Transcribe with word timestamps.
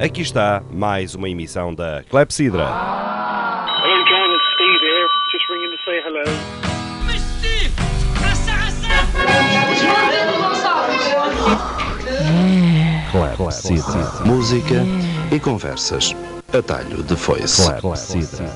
Aqui 0.00 0.22
está 0.22 0.64
mais 0.72 1.14
uma 1.14 1.28
emissão 1.28 1.74
da 1.74 2.02
Clepsidra. 2.04 2.64
Hello, 2.64 4.02
John. 4.08 4.34
It's 4.34 4.46
Steve 4.54 4.80
here. 4.82 5.06
Just 5.30 5.46
ringing 5.50 5.70
to 5.70 5.76
say 5.84 6.00
hello. 6.00 6.24
Steve! 7.18 7.70
Essa, 8.24 8.56
Clepsidra. 13.36 14.24
Música 14.24 14.76
e 15.30 15.38
conversas. 15.38 16.14
Atalho 16.50 17.02
de 17.02 17.14
foice. 17.14 17.70
Clepsidra. 17.82 18.46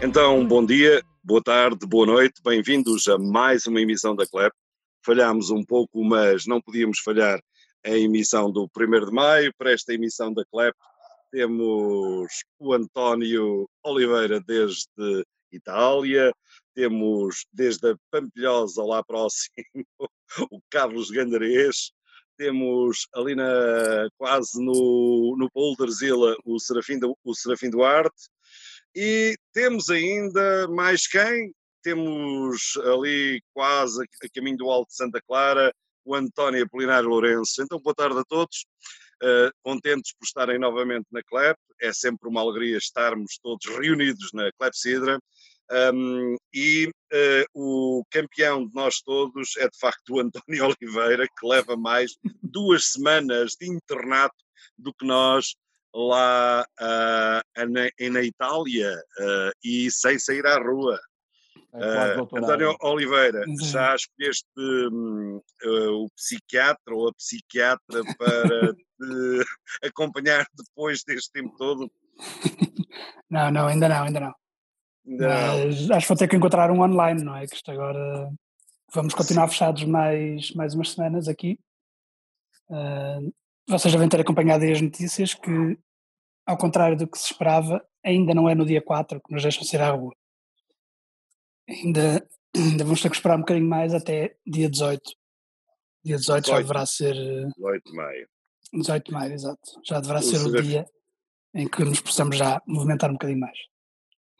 Então, 0.00 0.46
bom 0.46 0.64
dia, 0.64 1.02
boa 1.22 1.42
tarde, 1.42 1.86
boa 1.86 2.06
noite, 2.06 2.40
bem-vindos 2.42 3.06
a 3.06 3.18
mais 3.18 3.66
uma 3.66 3.82
emissão 3.82 4.16
da 4.16 4.26
CLEP. 4.26 4.54
Falhámos 5.04 5.50
um 5.50 5.62
pouco, 5.62 6.02
mas 6.02 6.46
não 6.46 6.58
podíamos 6.58 7.00
falhar 7.00 7.38
a 7.86 7.96
emissão 7.96 8.50
do 8.50 8.68
1 8.76 9.06
de 9.06 9.12
maio. 9.12 9.54
Para 9.56 9.72
esta 9.72 9.94
emissão 9.94 10.32
da 10.32 10.44
CLEP 10.44 10.76
temos 11.30 12.44
o 12.58 12.72
António 12.72 13.68
Oliveira 13.84 14.40
desde 14.40 15.24
Itália, 15.52 16.32
temos 16.74 17.46
desde 17.52 17.90
a 17.90 17.96
Pampilhosa 18.10 18.82
lá 18.82 19.02
próximo 19.04 19.54
o 20.50 20.60
Carlos 20.70 21.10
Gandarês, 21.10 21.92
temos 22.36 23.06
ali 23.14 23.34
na, 23.34 24.08
quase 24.18 24.62
no, 24.62 25.36
no 25.38 25.48
Boulderzilla 25.54 26.36
o 26.44 26.58
Serafim, 26.58 26.98
o 27.24 27.34
Serafim 27.34 27.70
Duarte, 27.70 28.28
e 28.94 29.36
temos 29.52 29.88
ainda 29.90 30.68
mais 30.68 31.06
quem? 31.06 31.54
Temos 31.82 32.76
ali 32.84 33.40
quase 33.54 34.02
a 34.22 34.28
caminho 34.34 34.56
do 34.56 34.70
Alto 34.70 34.88
de 34.88 34.96
Santa 34.96 35.20
Clara 35.26 35.72
o 36.06 36.14
António 36.14 36.64
Apolinário 36.64 37.08
Lourenço. 37.08 37.60
Então, 37.60 37.80
boa 37.80 37.94
tarde 37.94 38.18
a 38.18 38.24
todos. 38.24 38.64
Uh, 39.22 39.50
contentes 39.62 40.14
por 40.14 40.24
estarem 40.24 40.58
novamente 40.58 41.06
na 41.10 41.22
CLEP. 41.22 41.58
É 41.80 41.92
sempre 41.92 42.28
uma 42.28 42.40
alegria 42.40 42.78
estarmos 42.78 43.38
todos 43.42 43.66
reunidos 43.66 44.30
na 44.32 44.50
CLEP 44.52 44.76
Sidra. 44.76 45.18
Um, 45.92 46.36
e 46.54 46.86
uh, 46.86 47.44
o 47.52 48.04
campeão 48.08 48.68
de 48.68 48.72
nós 48.72 49.00
todos 49.00 49.56
é 49.56 49.68
de 49.68 49.76
facto 49.78 50.14
o 50.14 50.20
António 50.20 50.66
Oliveira, 50.80 51.26
que 51.26 51.46
leva 51.46 51.76
mais 51.76 52.12
duas 52.40 52.92
semanas 52.92 53.56
de 53.60 53.66
internato 53.66 54.36
do 54.78 54.94
que 54.94 55.04
nós 55.04 55.56
lá 55.92 56.64
uh, 56.80 57.66
na, 57.68 58.10
na 58.10 58.22
Itália 58.22 58.94
uh, 59.18 59.50
e 59.64 59.90
sem 59.90 60.18
sair 60.18 60.46
à 60.46 60.58
rua. 60.58 61.00
Uh, 61.76 62.38
António 62.38 62.74
Oliveira, 62.80 63.44
já 63.60 63.94
escolheste 63.94 64.46
uh, 64.56 66.04
o 66.04 66.08
psiquiatra 66.16 66.94
ou 66.94 67.08
a 67.08 67.12
psiquiatra 67.12 68.02
para 68.16 68.72
te 68.72 69.86
acompanhar 69.86 70.46
depois 70.56 71.04
deste 71.04 71.32
tempo 71.32 71.54
todo? 71.58 71.90
Não, 73.28 73.50
não, 73.50 73.66
ainda 73.66 73.88
não, 73.88 74.04
ainda 74.04 74.20
não. 74.20 74.34
Ainda 75.06 75.28
não. 75.28 75.66
Mas 75.66 75.90
acho 75.90 76.06
que 76.06 76.08
vou 76.08 76.16
ter 76.16 76.28
que 76.28 76.36
encontrar 76.36 76.70
um 76.70 76.80
online, 76.80 77.22
não 77.22 77.36
é? 77.36 77.46
Que 77.46 77.56
isto 77.56 77.70
agora 77.70 78.30
vamos 78.94 79.12
continuar 79.12 79.48
fechados 79.48 79.84
mais, 79.84 80.52
mais 80.52 80.74
umas 80.74 80.92
semanas 80.92 81.28
aqui. 81.28 81.58
Uh, 82.70 83.32
vocês 83.68 83.92
devem 83.92 84.08
ter 84.08 84.20
acompanhado 84.20 84.64
aí 84.64 84.72
as 84.72 84.80
notícias 84.80 85.34
que, 85.34 85.78
ao 86.46 86.56
contrário 86.56 86.96
do 86.96 87.06
que 87.06 87.18
se 87.18 87.32
esperava, 87.32 87.84
ainda 88.02 88.32
não 88.34 88.48
é 88.48 88.54
no 88.54 88.64
dia 88.64 88.80
4 88.80 89.20
que 89.20 89.32
nos 89.32 89.42
deixam 89.42 89.62
sair 89.62 89.82
à 89.82 89.90
rua. 89.90 90.14
Ainda, 91.68 92.28
ainda 92.54 92.84
vamos 92.84 93.00
ter 93.02 93.10
que 93.10 93.16
esperar 93.16 93.36
um 93.36 93.40
bocadinho 93.40 93.68
mais 93.68 93.92
até 93.94 94.36
dia 94.46 94.68
18. 94.70 95.02
Dia 96.04 96.16
18 96.16 96.46
já 96.46 96.52
18. 96.60 96.62
deverá 96.62 96.86
ser. 96.86 97.16
eh, 97.16 97.46
18 97.56 97.84
de 97.84 97.96
maio. 97.96 98.28
18 98.72 99.04
de 99.06 99.12
maio, 99.12 99.32
exato. 99.32 99.60
Já 99.84 100.00
deverá 100.00 100.20
O 100.20 100.22
ser 100.22 100.46
o 100.46 100.62
dia 100.62 100.86
em 101.54 101.68
que 101.68 101.84
nos 101.84 102.00
possamos 102.00 102.36
já 102.36 102.60
movimentar 102.66 103.10
um 103.10 103.14
bocadinho 103.14 103.40
mais. 103.40 103.58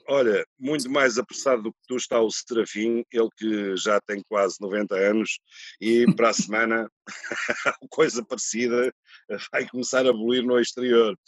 Olha, 0.09 0.47
muito 0.56 0.89
mais 0.89 1.19
apressado 1.19 1.62
do 1.65 1.73
que 1.73 1.78
tu 1.89 1.97
está 1.97 2.21
o 2.21 2.31
Serafim, 2.31 3.03
ele 3.11 3.28
que 3.37 3.77
já 3.77 4.01
tem 4.03 4.22
quase 4.28 4.56
90 4.61 4.95
anos 4.95 5.41
e 5.81 6.06
para 6.15 6.28
a 6.28 6.33
semana 6.34 6.89
coisa 7.91 8.25
parecida 8.25 8.93
vai 9.51 9.67
começar 9.69 10.06
a 10.06 10.11
abolir 10.11 10.45
no 10.45 10.61
exterior. 10.61 11.19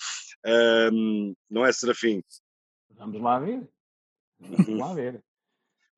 Ahm, 0.47 1.33
não 1.51 1.67
é 1.67 1.73
Serafim? 1.73 2.23
Vamos 2.91 3.21
lá 3.21 3.41
ver. 3.41 3.69
Vamos 4.39 4.79
lá 4.79 4.95
ver. 4.95 5.25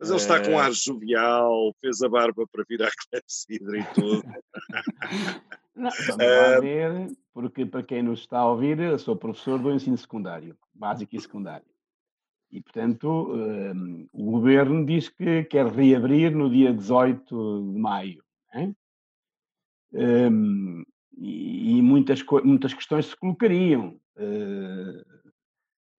Mas 0.01 0.09
ele 0.09 0.19
está 0.19 0.41
com 0.43 0.53
Eh, 0.53 0.57
ar 0.61 0.73
jovial, 0.73 1.75
fez 1.81 2.01
a 2.03 2.09
barba 2.09 2.47
para 2.51 2.65
vir 2.69 2.83
à 2.83 2.89
clepsidra 3.11 3.79
e 3.79 3.85
tudo. 3.95 4.23
Não, 5.77 5.91
vamos 6.09 6.25
Eh, 6.27 6.55
lá 6.55 6.61
ver, 6.61 7.13
porque 7.35 7.67
para 7.67 7.83
quem 7.83 8.03
nos 8.03 8.21
está 8.21 8.39
a 8.39 8.51
ouvir, 8.51 8.79
eu 8.81 8.99
sou 8.99 9.15
professor 9.15 9.59
do 9.59 9.71
ensino 9.73 9.99
secundário, 9.99 10.57
básico 10.75 11.15
e 11.15 11.21
secundário. 11.21 11.67
E, 12.51 12.61
portanto, 12.61 13.31
eh, 13.37 13.73
o 14.13 14.31
governo 14.33 14.85
diz 14.85 15.09
que 15.09 15.45
quer 15.45 15.67
reabrir 15.67 16.35
no 16.35 16.51
dia 16.51 16.73
18 16.73 17.73
de 17.73 17.79
maio. 17.79 18.25
né? 18.55 18.75
Eh, 19.93 20.31
e 21.19 21.61
e 21.79 21.83
muitas, 21.83 22.25
muitas 22.45 22.73
questões 22.75 23.07
se 23.07 23.17
colocariam. 23.17 24.01
eh, 24.17 25.05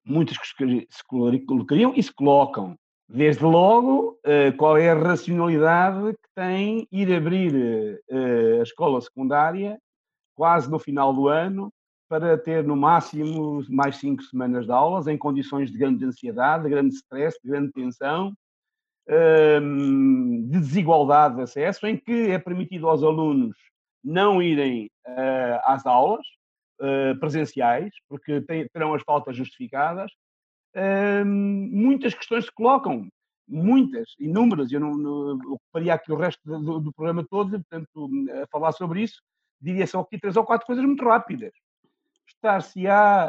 muitas 0.04 0.38
que 0.38 0.48
se 0.90 1.04
colo- 1.08 1.46
colocariam 1.46 1.94
e 1.96 2.02
se 2.04 2.12
colocam. 2.14 2.78
Desde 3.14 3.44
logo, 3.44 4.18
eh, 4.24 4.54
qual 4.54 4.78
é 4.78 4.90
a 4.90 4.96
racionalidade 4.96 6.14
que 6.14 6.30
tem 6.34 6.88
ir 6.90 7.14
abrir 7.14 8.02
eh, 8.10 8.60
a 8.62 8.64
escola 8.64 9.02
secundária 9.02 9.78
quase 10.34 10.72
no 10.72 10.80
final 10.80 11.14
do 11.14 11.28
ano 11.28 11.74
para 12.08 12.38
ter 12.38 12.64
no 12.64 12.78
máximo 12.78 13.66
mais 13.68 13.98
cinco 13.98 14.24
semanas 14.24 14.66
de 14.66 14.72
aulas 14.72 15.08
em 15.08 15.18
condições 15.18 15.70
de 15.70 15.78
grande 15.78 16.06
ansiedade, 16.06 16.64
de 16.64 16.70
grande 16.70 16.96
stress, 16.96 17.38
de 17.44 17.50
grande 17.50 17.74
tensão, 17.74 18.32
hum, 19.62 20.48
de 20.50 20.60
desigualdade 20.62 21.36
de 21.36 21.42
acesso, 21.42 21.86
em 21.86 21.98
que 21.98 22.32
é 22.32 22.40
permitido 22.40 22.88
aos 22.88 23.04
alunos 23.04 23.58
não 24.02 24.42
irem 24.42 24.90
eh, 25.06 25.62
às 25.66 25.86
aulas 25.86 26.26
presenciais, 27.20 27.92
porque 28.10 28.42
terão 28.74 28.96
as 28.96 29.04
faltas 29.04 29.36
justificadas, 29.36 30.12
muitas 31.26 32.14
questões 32.14 32.46
se 32.46 32.52
colocam, 32.52 33.08
muitas, 33.48 34.14
inúmeras. 34.20 34.72
Eu 34.72 34.80
não, 34.80 34.96
não 34.96 35.40
ocuparia 35.54 35.94
aqui 35.94 36.12
o 36.12 36.16
resto 36.18 36.40
do, 36.46 36.80
do- 36.80 36.94
programa 36.94 37.26
todo, 37.30 37.52
portanto, 37.52 38.10
a 38.44 38.48
falar 38.48 38.72
sobre 38.72 39.02
isso, 39.04 39.22
diria 39.62 39.86
só 39.88 40.00
aqui 40.02 40.18
três 40.20 40.36
ou 40.38 40.46
quatro 40.46 40.66
coisas 40.66 40.84
muito 40.86 41.04
rápidas. 41.04 41.52
Estar-se-á 42.28 43.26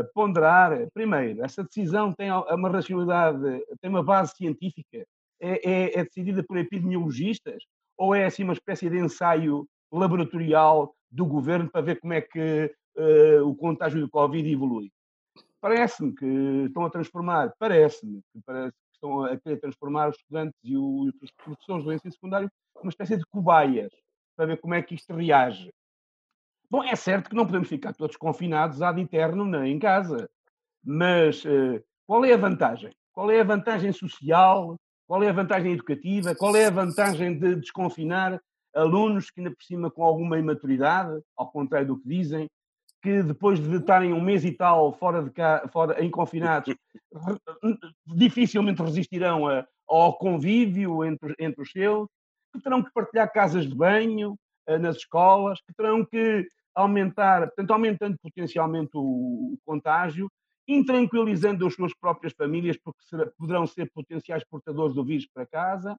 a 0.00 0.04
ponderar, 0.14 0.86
primeiro, 0.92 1.42
essa 1.44 1.62
decisão 1.64 2.12
tem 2.12 2.30
uma 2.30 2.68
racionalidade, 2.68 3.38
tem 3.80 3.88
uma 3.90 4.02
base 4.02 4.34
científica, 4.36 5.04
é, 5.40 5.70
é- 5.70 6.00
é 6.00 6.04
decidida 6.04 6.42
por 6.42 6.58
epidemiologistas, 6.58 7.62
ou 7.96 8.14
é 8.14 8.26
assim 8.26 8.44
uma 8.44 8.52
espécie 8.52 8.90
de 8.90 8.98
ensaio 8.98 9.66
laboratorial 9.92 10.94
do 11.10 11.24
governo 11.26 11.70
para 11.70 11.80
ver 11.80 12.00
como 12.00 12.12
é 12.12 12.20
que 12.20 12.72
eh, 12.96 13.40
o 13.42 13.54
contágio 13.54 14.00
do 14.00 14.08
Covid 14.10 14.48
evolui? 14.50 14.90
Parece-me 15.60 16.14
que 16.14 16.26
estão 16.66 16.84
a 16.84 16.90
transformar, 16.90 17.52
parece-me 17.58 18.20
que 18.32 18.40
parece 18.44 18.72
que 18.72 18.94
estão 18.94 19.24
a 19.24 19.36
querer 19.36 19.60
transformar 19.60 20.08
os 20.08 20.16
estudantes 20.16 20.58
e 20.64 20.76
o- 20.76 21.06
e 21.08 21.24
os 21.24 21.30
professores 21.32 21.84
do 21.84 21.92
ensino 21.92 22.12
secundário 22.12 22.50
numa 22.76 22.88
espécie 22.88 23.16
de 23.16 23.24
cobaias 23.26 23.92
para 24.36 24.46
ver 24.46 24.60
como 24.60 24.74
é 24.74 24.82
que 24.82 24.94
isto 24.94 25.14
reage. 25.14 25.70
Bom, 26.70 26.82
é 26.84 26.94
certo 26.96 27.28
que 27.28 27.36
não 27.36 27.44
podemos 27.44 27.68
ficar 27.68 27.92
todos 27.94 28.16
confinados 28.16 28.80
ad 28.80 29.00
eterno 29.00 29.44
na- 29.44 29.68
em 29.68 29.78
casa, 29.78 30.30
mas 30.82 31.44
eh, 31.44 31.82
qual 32.06 32.24
é 32.24 32.32
a 32.32 32.38
vantagem? 32.38 32.92
Qual 33.12 33.30
é 33.30 33.40
a 33.40 33.44
vantagem 33.44 33.92
social? 33.92 34.76
Qual 35.06 35.22
é 35.22 35.28
a 35.28 35.32
vantagem 35.32 35.72
educativa? 35.72 36.34
Qual 36.34 36.54
é 36.56 36.66
a 36.66 36.70
vantagem 36.70 37.38
de 37.38 37.56
desconfinar 37.56 38.40
alunos 38.74 39.30
que, 39.30 39.40
ainda 39.40 39.50
por 39.50 39.62
cima, 39.64 39.90
com 39.90 40.04
alguma 40.04 40.38
imaturidade, 40.38 41.20
ao 41.36 41.50
contrário 41.50 41.88
do 41.88 41.98
que 41.98 42.08
dizem, 42.08 42.48
que 43.02 43.22
depois 43.22 43.58
de 43.58 43.76
estarem 43.76 44.12
um 44.12 44.20
mês 44.20 44.44
e 44.44 44.52
tal 44.52 44.92
fora 44.92 45.22
de 45.22 45.30
cá, 45.30 45.66
fora, 45.72 46.02
em 46.04 46.10
confinados, 46.10 46.74
dificilmente 48.06 48.82
resistirão 48.82 49.48
a- 49.48 49.66
ao 49.88 50.16
convívio 50.18 51.04
entre, 51.04 51.34
entre 51.38 51.62
os 51.62 51.70
seus, 51.70 52.08
que 52.52 52.60
terão 52.60 52.82
que 52.82 52.92
partilhar 52.92 53.32
casas 53.32 53.66
de 53.66 53.74
banho 53.74 54.36
eh, 54.66 54.78
nas 54.78 54.96
escolas, 54.96 55.60
que 55.60 55.72
terão 55.74 56.04
que 56.04 56.46
aumentar, 56.74 57.46
portanto, 57.48 57.70
aumentando 57.72 58.16
potencialmente 58.22 58.90
o, 58.94 59.00
o 59.54 59.58
contágio, 59.64 60.30
intranquilizando 60.68 61.66
as 61.66 61.74
suas 61.74 61.92
próprias 61.94 62.32
famílias, 62.32 62.76
porque 62.76 63.00
poderão 63.36 63.66
ser 63.66 63.90
potenciais 63.92 64.44
portadores 64.44 64.94
do 64.94 65.04
vírus 65.04 65.26
para 65.26 65.46
casa. 65.46 65.96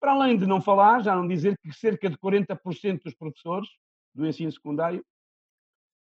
Para 0.00 0.12
além 0.12 0.36
de 0.38 0.46
não 0.46 0.60
falar, 0.60 1.02
já 1.02 1.14
não 1.14 1.26
dizer 1.26 1.56
que 1.58 1.72
cerca 1.72 2.08
de 2.08 2.16
40% 2.16 3.02
dos 3.02 3.14
professores 3.14 3.68
do 4.14 4.26
ensino 4.26 4.50
secundário 4.52 5.04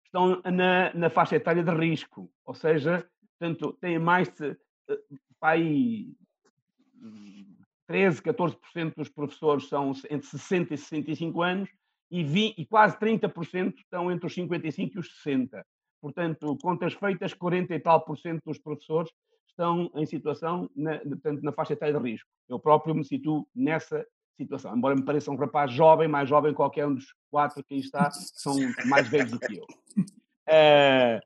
estão 0.09 0.41
na, 0.43 0.93
na 0.93 1.09
faixa 1.09 1.35
etária 1.35 1.63
de 1.63 1.71
risco, 1.71 2.29
ou 2.43 2.55
seja, 2.55 3.07
portanto, 3.37 3.77
têm 3.79 3.99
mais 3.99 4.27
de 4.29 4.57
eh, 4.89 4.99
aí, 5.41 6.11
hum, 6.95 7.55
13, 7.87 8.21
14% 8.21 8.95
dos 8.95 9.09
professores 9.09 9.67
são 9.67 9.91
entre 10.09 10.27
60 10.27 10.73
e 10.73 10.77
65 10.77 11.41
anos 11.41 11.69
e, 12.11 12.23
vi, 12.23 12.53
e 12.57 12.65
quase 12.65 12.97
30% 12.97 13.75
estão 13.77 14.11
entre 14.11 14.25
os 14.25 14.33
55 14.33 14.97
e 14.97 14.99
os 14.99 15.15
60. 15.17 15.65
Portanto, 16.01 16.57
contas 16.61 16.93
feitas, 16.93 17.33
40 17.33 17.75
e 17.75 17.79
tal 17.79 18.01
por 18.03 18.17
cento 18.17 18.41
dos 18.45 18.57
professores 18.57 19.11
estão 19.47 19.91
em 19.95 20.05
situação, 20.05 20.69
na, 20.75 20.97
portanto, 20.99 21.41
na 21.41 21.51
faixa 21.51 21.73
etária 21.73 21.99
de 21.99 22.11
risco. 22.11 22.29
Eu 22.47 22.59
próprio 22.59 22.95
me 22.95 23.03
situo 23.03 23.47
nessa 23.53 24.05
situação, 24.43 24.75
embora 24.75 24.95
me 24.95 25.03
pareça 25.03 25.31
um 25.31 25.35
rapaz 25.35 25.71
jovem, 25.71 26.07
mais 26.07 26.29
jovem 26.29 26.51
que 26.51 26.57
qualquer 26.57 26.87
um 26.87 26.95
dos 26.95 27.13
quatro 27.29 27.63
que 27.63 27.73
aí 27.73 27.79
está, 27.81 28.09
são 28.11 28.55
mais 28.85 29.07
velhos 29.07 29.31
do 29.31 29.39
que 29.39 29.57
eu. 29.57 29.65
Uh, 30.47 31.19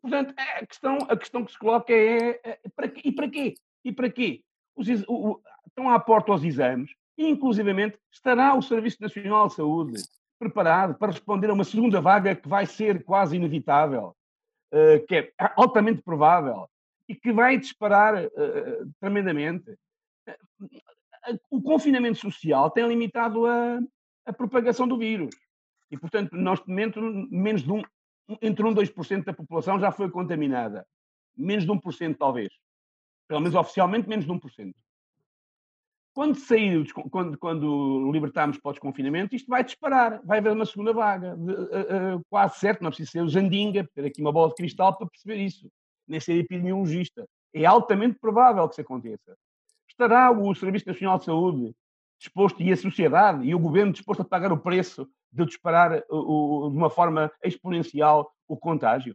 portanto, 0.00 0.34
a 0.38 0.66
questão, 0.66 0.98
a 1.08 1.16
questão 1.16 1.44
que 1.44 1.52
se 1.52 1.58
coloca 1.58 1.92
é, 1.92 2.40
é 2.44 2.60
para 2.74 2.92
e 3.04 3.12
para 3.12 3.28
quê? 3.28 3.54
E 3.84 3.92
para 3.92 4.10
quê? 4.10 4.42
Os, 4.76 4.88
o, 5.08 5.32
o, 5.32 5.40
estão 5.66 5.90
à 5.90 5.98
porta 5.98 6.32
aos 6.32 6.44
exames 6.44 6.92
e, 7.18 7.28
inclusivamente, 7.28 7.98
estará 8.10 8.54
o 8.54 8.62
Serviço 8.62 8.98
Nacional 9.00 9.48
de 9.48 9.54
Saúde 9.54 10.02
preparado 10.38 10.94
para 10.94 11.12
responder 11.12 11.50
a 11.50 11.52
uma 11.52 11.64
segunda 11.64 12.00
vaga 12.00 12.34
que 12.34 12.48
vai 12.48 12.64
ser 12.64 13.04
quase 13.04 13.36
inevitável, 13.36 14.16
uh, 14.72 15.06
que 15.06 15.16
é 15.16 15.32
altamente 15.56 16.02
provável 16.02 16.68
e 17.08 17.14
que 17.14 17.32
vai 17.32 17.58
disparar 17.58 18.24
uh, 18.24 18.90
tremendamente. 19.00 19.76
O 21.50 21.60
confinamento 21.60 22.18
social 22.18 22.70
tem 22.70 22.86
limitado 22.86 23.46
a, 23.46 23.78
a 24.26 24.32
propagação 24.32 24.88
do 24.88 24.98
vírus. 24.98 25.34
E, 25.90 25.98
portanto, 25.98 26.36
neste 26.36 26.68
momento, 26.68 27.00
menos 27.30 27.62
de 27.62 27.72
um, 27.72 27.82
entre 28.40 28.64
1 28.64 28.70
e 28.70 28.74
2% 28.74 29.24
da 29.24 29.32
população 29.32 29.78
já 29.78 29.90
foi 29.90 30.10
contaminada. 30.10 30.86
Menos 31.36 31.64
de 31.64 31.70
1%, 31.70 32.16
talvez. 32.16 32.52
Pelo 33.26 33.40
menos 33.40 33.54
oficialmente, 33.54 34.08
menos 34.08 34.24
de 34.24 34.30
1%. 34.30 34.74
Quando 36.12 36.34
sair, 36.36 36.92
quando, 36.92 37.38
quando 37.38 38.10
libertarmos 38.12 38.58
para 38.58 38.70
o 38.70 38.72
desconfinamento, 38.72 39.34
isto 39.34 39.48
vai 39.48 39.64
disparar, 39.64 40.20
vai 40.24 40.38
haver 40.38 40.52
uma 40.52 40.66
segunda 40.66 40.92
vaga. 40.92 41.36
De, 41.36 41.52
uh, 41.52 42.16
uh, 42.16 42.24
quase 42.28 42.58
certo, 42.58 42.82
não 42.82 42.88
é 42.88 42.90
preciso 42.90 43.12
ser 43.12 43.22
o 43.22 43.28
Jandinga, 43.28 43.88
ter 43.94 44.04
aqui 44.04 44.20
uma 44.20 44.32
bola 44.32 44.48
de 44.48 44.56
cristal 44.56 44.96
para 44.96 45.06
perceber 45.06 45.36
isso, 45.36 45.70
nem 46.06 46.18
ser 46.18 46.34
epidemiologista. 46.34 47.26
É 47.54 47.64
altamente 47.64 48.18
provável 48.18 48.66
que 48.68 48.74
isso 48.74 48.80
aconteça. 48.80 49.36
Estará 50.00 50.30
o 50.30 50.54
Serviço 50.54 50.88
Nacional 50.88 51.18
de 51.18 51.26
Saúde 51.26 51.74
disposto, 52.18 52.62
e 52.62 52.72
a 52.72 52.76
sociedade, 52.76 53.44
e 53.44 53.54
o 53.54 53.58
governo 53.58 53.92
disposto 53.92 54.22
a 54.22 54.24
pagar 54.24 54.50
o 54.50 54.56
preço 54.56 55.06
de 55.30 55.44
disparar 55.44 56.02
o, 56.08 56.68
o, 56.68 56.70
de 56.70 56.76
uma 56.78 56.88
forma 56.88 57.30
exponencial 57.44 58.32
o 58.48 58.56
contágio? 58.56 59.14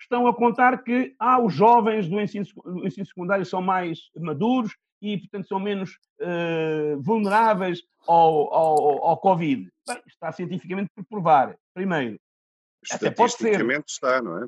Estão 0.00 0.28
a 0.28 0.32
contar 0.32 0.84
que 0.84 1.12
ah, 1.18 1.40
os 1.40 1.52
jovens 1.52 2.08
do 2.08 2.20
ensino, 2.20 2.46
do 2.64 2.86
ensino 2.86 3.04
secundário 3.04 3.44
são 3.44 3.60
mais 3.60 3.98
maduros 4.16 4.76
e, 5.00 5.18
portanto, 5.18 5.48
são 5.48 5.58
menos 5.58 5.98
uh, 6.20 7.02
vulneráveis 7.02 7.82
ao, 8.06 8.54
ao, 8.54 9.04
ao 9.04 9.16
Covid. 9.18 9.68
Bem, 9.88 10.02
está 10.06 10.30
cientificamente 10.30 10.88
por 10.94 11.04
provar, 11.04 11.56
primeiro. 11.74 12.16
Estatisticamente 12.84 13.86
está, 13.88 14.22
não 14.22 14.44
é? 14.44 14.46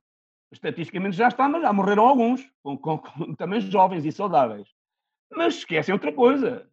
Estatisticamente 0.53 1.17
já 1.17 1.27
está, 1.27 1.49
mas 1.49 1.63
já 1.63 1.73
morreram 1.73 2.07
alguns, 2.07 2.49
com, 2.63 2.79
com, 2.79 2.99
com, 2.99 3.35
também 3.35 3.61
jovens 3.61 4.05
e 4.05 4.13
saudáveis. 4.13 4.69
Mas 5.37 5.57
esquecem 5.57 5.93
outra 5.93 6.13
coisa, 6.13 6.69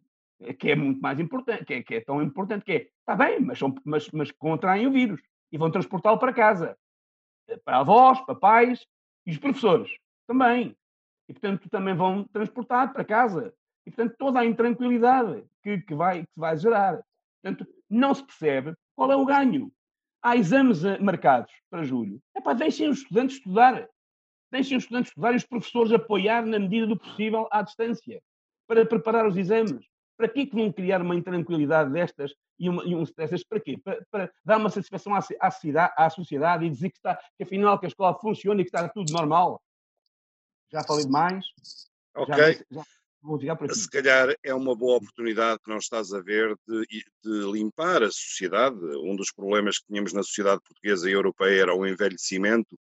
que 0.58 0.70
é 0.70 0.76
muito 0.76 1.00
mais 1.00 1.18
importante, 1.18 1.64
que 1.64 1.74
é, 1.74 1.82
que 1.82 1.94
é 1.96 2.00
tão 2.00 2.22
importante, 2.22 2.64
que 2.64 2.72
é, 2.72 2.88
está 3.00 3.16
bem, 3.16 3.40
mas, 3.40 3.58
são, 3.58 3.74
mas, 3.84 4.08
mas 4.10 4.30
contraem 4.30 4.86
o 4.86 4.92
vírus 4.92 5.20
e 5.50 5.58
vão 5.58 5.70
transportá-lo 5.70 6.18
para 6.18 6.32
casa. 6.32 6.76
Para 7.64 7.78
avós, 7.78 8.20
para 8.20 8.34
pais 8.34 8.86
e 9.26 9.32
os 9.32 9.38
professores 9.38 9.90
também. 10.26 10.76
E, 11.28 11.32
portanto, 11.32 11.68
também 11.68 11.94
vão 11.94 12.24
transportar 12.24 12.92
para 12.92 13.04
casa. 13.04 13.54
E, 13.86 13.90
portanto, 13.90 14.16
toda 14.18 14.40
a 14.40 14.46
intranquilidade 14.46 15.44
que, 15.62 15.78
que, 15.78 15.94
vai, 15.94 16.22
que 16.22 16.38
vai 16.38 16.56
gerar. 16.56 17.02
Portanto, 17.42 17.66
não 17.90 18.14
se 18.14 18.24
percebe 18.24 18.74
qual 18.94 19.10
é 19.10 19.16
o 19.16 19.26
ganho. 19.26 19.72
Há 20.22 20.36
exames 20.36 20.84
eh, 20.84 20.98
marcados 21.00 21.52
para 21.68 21.82
julho. 21.82 22.20
É 22.34 22.40
para 22.40 22.54
deixem 22.54 22.88
os 22.88 22.98
estudantes 22.98 23.36
estudar. 23.36 23.88
Deixem 24.52 24.76
os 24.76 24.84
estudantes 24.84 25.10
estudar 25.10 25.32
e 25.32 25.36
os 25.36 25.44
professores 25.44 25.92
apoiar 25.92 26.46
na 26.46 26.60
medida 26.60 26.86
do 26.86 26.96
possível 26.96 27.48
à 27.50 27.62
distância 27.62 28.22
para 28.72 28.86
preparar 28.86 29.26
os 29.26 29.36
exames. 29.36 29.86
Para 30.16 30.28
que 30.28 30.46
que 30.46 30.54
vão 30.54 30.72
criar 30.72 31.02
uma 31.02 31.14
intranquilidade 31.14 31.90
destas 31.90 32.32
e, 32.58 32.70
uma, 32.70 32.82
e 32.84 32.94
um 32.94 33.02
stress 33.02 33.44
para 33.46 33.60
quê? 33.60 33.76
Para, 33.76 34.02
para, 34.10 34.32
dar 34.42 34.56
uma 34.56 34.70
satisfação 34.70 35.14
à, 35.14 35.20
à, 35.40 35.50
cidade, 35.50 35.92
à 35.96 36.08
sociedade 36.08 36.64
e 36.64 36.70
dizer 36.70 36.88
que, 36.90 36.96
está, 36.96 37.18
que 37.36 37.42
afinal 37.42 37.78
que 37.78 37.84
a 37.84 37.88
escola 37.88 38.18
funciona 38.18 38.60
e 38.60 38.64
que 38.64 38.70
está 38.70 38.88
tudo 38.88 39.12
normal? 39.12 39.60
Já 40.70 40.82
falei 40.84 41.04
demais. 41.04 41.44
Ok. 42.14 42.34
Já, 42.34 42.52
já, 42.70 42.82
se 43.74 43.88
calhar 43.88 44.34
é 44.42 44.52
uma 44.52 44.74
boa 44.74 44.96
oportunidade 44.96 45.60
que 45.62 45.70
não 45.70 45.78
estás 45.78 46.12
a 46.12 46.20
ver 46.20 46.56
de, 46.66 47.04
de, 47.24 47.52
limpar 47.52 48.02
a 48.02 48.10
sociedade. 48.10 48.76
Um 49.04 49.14
dos 49.14 49.32
problemas 49.32 49.78
que 49.78 49.86
tínhamos 49.86 50.12
na 50.12 50.22
sociedade 50.22 50.60
portuguesa 50.66 51.08
e 51.08 51.12
europeia 51.12 51.62
era 51.62 51.74
o 51.74 51.86
envelhecimento. 51.86 52.74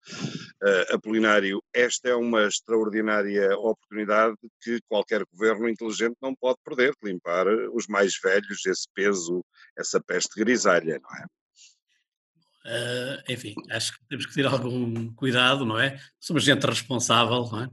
Uh, 0.63 0.95
Apolinário, 0.95 1.61
esta 1.73 2.09
é 2.09 2.15
uma 2.15 2.47
extraordinária 2.47 3.57
oportunidade 3.57 4.35
que 4.61 4.79
qualquer 4.87 5.25
governo 5.31 5.67
inteligente 5.67 6.15
não 6.21 6.33
pode 6.33 6.57
perder, 6.63 6.93
de 7.01 7.11
limpar 7.11 7.47
os 7.73 7.87
mais 7.87 8.17
velhos, 8.23 8.65
esse 8.65 8.87
peso, 8.93 9.43
essa 9.77 10.01
peste 10.01 10.39
grisalha, 10.39 10.99
não 11.01 11.17
é? 11.17 11.25
Uh, 12.65 13.23
enfim, 13.27 13.55
acho 13.71 13.93
que 13.93 14.05
temos 14.07 14.25
que 14.25 14.33
ter 14.33 14.45
algum 14.45 15.13
cuidado, 15.13 15.65
não 15.65 15.79
é? 15.79 15.99
Somos 16.19 16.43
gente 16.43 16.65
responsável, 16.65 17.47
não 17.51 17.63
é? 17.63 17.69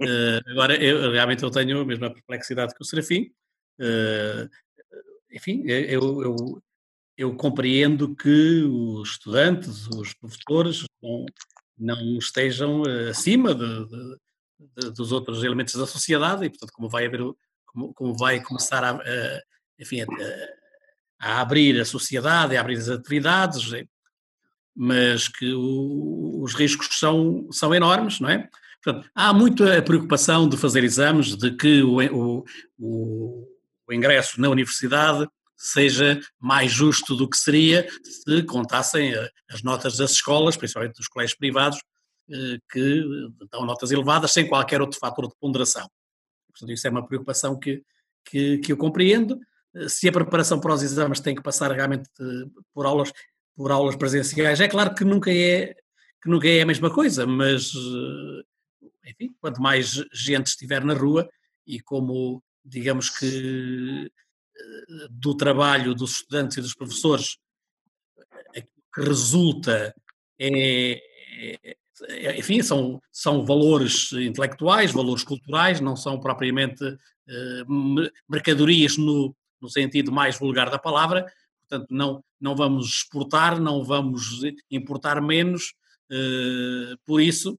Uh, 0.00 0.50
agora, 0.50 0.82
eu, 0.82 1.12
realmente 1.12 1.42
eu 1.42 1.50
tenho 1.50 1.80
a 1.80 1.84
mesma 1.84 2.10
perplexidade 2.10 2.74
que 2.74 2.80
o 2.80 2.84
Serafim. 2.84 3.30
Uh, 3.78 4.48
enfim, 5.30 5.62
eu, 5.66 6.22
eu, 6.22 6.62
eu, 7.16 7.34
compreendo 7.36 8.16
que 8.16 8.62
os 8.62 9.10
estudantes, 9.10 9.86
os 9.88 10.14
professores, 10.14 10.84
não, 11.02 11.26
não 11.78 12.18
estejam 12.18 12.82
acima 13.10 13.54
de, 13.54 13.86
de, 13.86 14.16
de, 14.58 14.90
dos 14.92 15.12
outros 15.12 15.44
elementos 15.44 15.74
da 15.74 15.86
sociedade 15.86 16.46
e, 16.46 16.50
portanto, 16.50 16.72
como 16.72 16.88
vai 16.88 17.06
haver, 17.06 17.20
como, 17.66 17.92
como 17.94 18.16
vai 18.16 18.42
começar 18.42 18.82
a, 18.82 18.92
a 18.92 19.42
enfim, 19.78 20.00
a, 20.00 20.06
a, 21.20 21.40
abrir 21.40 21.78
a 21.80 21.84
sociedade, 21.84 22.56
a 22.56 22.60
abrir 22.60 22.78
as 22.78 22.88
atividades, 22.88 23.70
mas 24.74 25.28
que 25.28 25.52
o, 25.52 26.40
os 26.42 26.54
riscos 26.54 26.98
são, 26.98 27.48
são 27.52 27.74
enormes, 27.74 28.18
não 28.18 28.30
é? 28.30 28.48
Portanto, 28.82 29.10
há 29.14 29.32
muita 29.32 29.82
preocupação 29.82 30.48
de 30.48 30.56
fazer 30.56 30.82
exames, 30.84 31.36
de 31.36 31.54
que 31.54 31.82
o, 31.82 31.98
o, 31.98 32.44
o, 32.78 33.48
o 33.86 33.92
ingresso 33.92 34.40
na 34.40 34.48
universidade 34.48 35.28
seja 35.60 36.18
mais 36.40 36.72
justo 36.72 37.14
do 37.14 37.28
que 37.28 37.36
seria 37.36 37.86
se 38.02 38.42
contassem 38.44 39.12
eh, 39.14 39.30
as 39.50 39.62
notas 39.62 39.98
das 39.98 40.12
escolas, 40.12 40.56
principalmente 40.56 40.96
dos 40.96 41.06
colégios 41.06 41.36
privados, 41.36 41.78
eh, 42.30 42.58
que 42.72 43.04
dão 43.52 43.66
notas 43.66 43.90
elevadas 43.90 44.32
sem 44.32 44.48
qualquer 44.48 44.80
outro 44.80 44.98
fator 44.98 45.28
de 45.28 45.34
ponderação. 45.38 45.86
Portanto, 46.50 46.72
isso 46.72 46.86
é 46.86 46.90
uma 46.90 47.06
preocupação 47.06 47.58
que, 47.58 47.82
que, 48.24 48.56
que 48.58 48.72
eu 48.72 48.76
compreendo. 48.78 49.38
Eh, 49.74 49.86
se 49.90 50.08
a 50.08 50.12
preparação 50.12 50.58
para 50.58 50.72
os 50.72 50.82
exames 50.82 51.20
tem 51.20 51.34
que 51.34 51.42
passar 51.42 51.70
realmente 51.70 52.08
por 52.72 52.86
aulas, 52.86 53.12
por 53.54 53.70
aulas 53.70 53.96
presenciais, 53.96 54.60
é 54.60 54.68
claro 54.68 54.94
que 54.94 55.04
nunca 55.04 55.30
é, 55.30 55.74
que 56.22 56.30
nunca 56.30 56.48
é 56.48 56.62
a 56.62 56.66
mesma 56.66 56.90
coisa, 56.90 57.26
mas 57.26 57.70
enfim, 59.04 59.34
quanto 59.40 59.60
mais 59.60 60.02
gente 60.12 60.48
estiver 60.48 60.84
na 60.84 60.94
rua 60.94 61.28
e 61.66 61.80
como, 61.80 62.42
digamos 62.64 63.10
que, 63.10 64.10
eh, 64.56 65.08
do 65.10 65.36
trabalho 65.36 65.94
dos 65.94 66.12
estudantes 66.12 66.56
e 66.56 66.60
dos 66.60 66.74
professores, 66.74 67.38
eh, 68.54 68.62
que 68.62 69.00
resulta 69.00 69.94
é, 70.38 71.00
é, 72.08 72.38
enfim, 72.38 72.62
são, 72.62 73.00
são 73.12 73.44
valores 73.44 74.12
intelectuais, 74.12 74.92
valores 74.92 75.22
culturais, 75.22 75.80
não 75.80 75.96
são 75.96 76.18
propriamente 76.18 76.84
uh, 76.84 78.10
mercadorias 78.28 78.96
no, 78.96 79.34
no 79.60 79.68
sentido 79.68 80.10
mais 80.10 80.38
vulgar 80.38 80.70
da 80.70 80.78
palavra, 80.78 81.30
portanto 81.60 81.88
não, 81.90 82.24
não 82.40 82.56
vamos 82.56 82.86
exportar, 82.86 83.60
não 83.60 83.84
vamos 83.84 84.40
importar 84.70 85.20
menos, 85.20 85.74
uh, 86.10 86.96
por 87.04 87.20
isso 87.20 87.58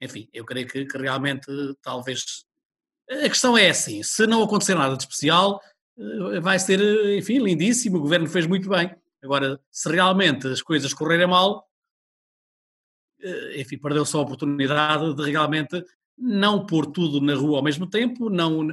enfim, 0.00 0.28
eu 0.32 0.44
creio 0.44 0.66
que, 0.66 0.84
que, 0.84 0.98
realmente 0.98 1.46
talvez. 1.82 2.44
A 3.10 3.28
questão 3.28 3.56
é 3.56 3.70
assim: 3.70 4.02
se 4.02 4.26
não 4.26 4.42
acontecer 4.42 4.74
nada 4.74 4.96
de 4.96 5.02
especial, 5.02 5.60
eh, 5.98 6.40
vai 6.40 6.58
ser, 6.58 6.80
enfim, 7.16 7.38
lindíssimo, 7.38 7.98
o 7.98 8.00
governo 8.00 8.28
fez 8.28 8.46
muito 8.46 8.68
bem. 8.68 8.94
Agora, 9.22 9.60
se 9.70 9.90
realmente 9.90 10.46
as 10.48 10.62
coisas 10.62 10.92
correrem 10.92 11.26
mal, 11.26 11.68
eh, 13.20 13.60
enfim, 13.60 13.78
perdeu-se 13.78 14.16
a 14.16 14.20
oportunidade 14.20 15.14
de 15.14 15.30
realmente 15.30 15.84
não 16.18 16.64
pôr 16.66 16.86
tudo 16.86 17.20
na 17.20 17.34
rua 17.34 17.58
ao 17.58 17.64
mesmo 17.64 17.88
tempo, 17.88 18.30
não, 18.30 18.68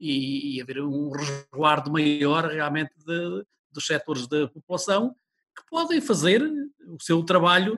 e, 0.00 0.56
e 0.56 0.62
haver 0.62 0.80
um 0.80 1.10
resguardo 1.10 1.90
maior 1.90 2.44
realmente 2.46 2.92
de, 2.98 3.44
dos 3.72 3.86
setores 3.86 4.26
da 4.26 4.48
população 4.48 5.14
que 5.56 5.64
podem 5.68 6.00
fazer 6.00 6.42
o 6.86 7.00
seu 7.00 7.22
trabalho 7.24 7.76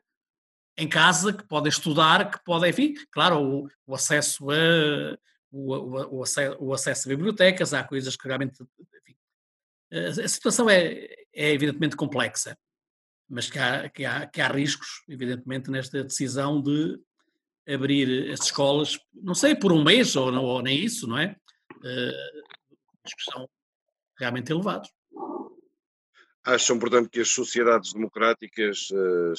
em 0.81 0.89
casa, 0.89 1.33
que 1.33 1.47
podem 1.47 1.71
estudar, 1.71 2.31
que 2.31 2.43
podem, 2.45 2.71
enfim, 2.71 2.95
claro, 3.11 3.43
o, 3.43 3.69
o 3.87 3.95
acesso 3.95 4.51
a 4.51 4.55
o, 5.53 5.75
o, 5.75 6.25
o, 6.61 6.73
acesso, 6.73 7.09
a 7.09 7.11
bibliotecas, 7.11 7.75
há 7.75 7.83
coisas 7.83 8.17
que 8.17 8.27
realmente, 8.27 8.63
enfim, 8.63 9.17
a, 9.93 10.25
a 10.25 10.29
situação 10.29 10.71
é, 10.71 11.09
é 11.35 11.53
evidentemente 11.53 11.97
complexa, 11.97 12.57
mas 13.29 13.51
que 13.51 13.59
há, 13.59 13.89
que, 13.89 14.05
há, 14.05 14.27
que 14.27 14.41
há 14.41 14.49
riscos, 14.49 15.03
evidentemente, 15.09 15.71
nesta 15.71 16.05
decisão 16.05 16.63
de 16.63 16.99
abrir 17.69 18.31
as 18.33 18.41
escolas, 18.41 18.99
não 19.13 19.35
sei, 19.35 19.55
por 19.55 19.73
um 19.73 19.85
mês 19.85 20.17
ou, 20.17 20.33
não, 20.33 20.45
ou 20.45 20.63
nem 20.63 20.85
isso, 20.85 21.07
não 21.07 21.19
é? 21.19 21.37
Uh, 21.77 22.43
que 23.05 23.25
são 23.31 23.49
realmente 24.19 24.53
elevados. 24.53 24.91
Acham, 26.45 26.79
portanto, 26.79 27.11
que 27.11 27.21
as 27.21 27.29
sociedades 27.29 27.93
democráticas 27.93 28.89
uh, 28.91 29.37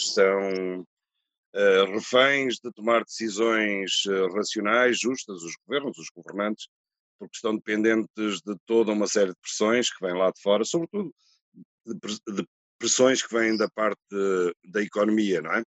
uh, 1.55 1.91
reféns 1.91 2.55
de 2.63 2.71
tomar 2.71 3.03
decisões 3.03 4.05
uh, 4.05 4.27
racionais, 4.33 4.99
justas, 4.99 5.43
os 5.43 5.55
governos, 5.65 5.97
os 5.97 6.09
governantes, 6.09 6.67
porque 7.19 7.35
estão 7.35 7.55
dependentes 7.55 8.41
de 8.41 8.55
toda 8.65 8.91
uma 8.91 9.07
série 9.07 9.31
de 9.31 9.39
pressões 9.41 9.89
que 9.89 10.03
vêm 10.05 10.15
lá 10.15 10.31
de 10.31 10.41
fora, 10.41 10.63
sobretudo 10.65 11.13
de, 11.85 12.35
de 12.35 12.47
pressões 12.79 13.21
que 13.21 13.33
vêm 13.33 13.55
da 13.55 13.69
parte 13.69 14.01
da 14.65 14.81
economia, 14.81 15.41
não 15.41 15.51
é? 15.53 15.63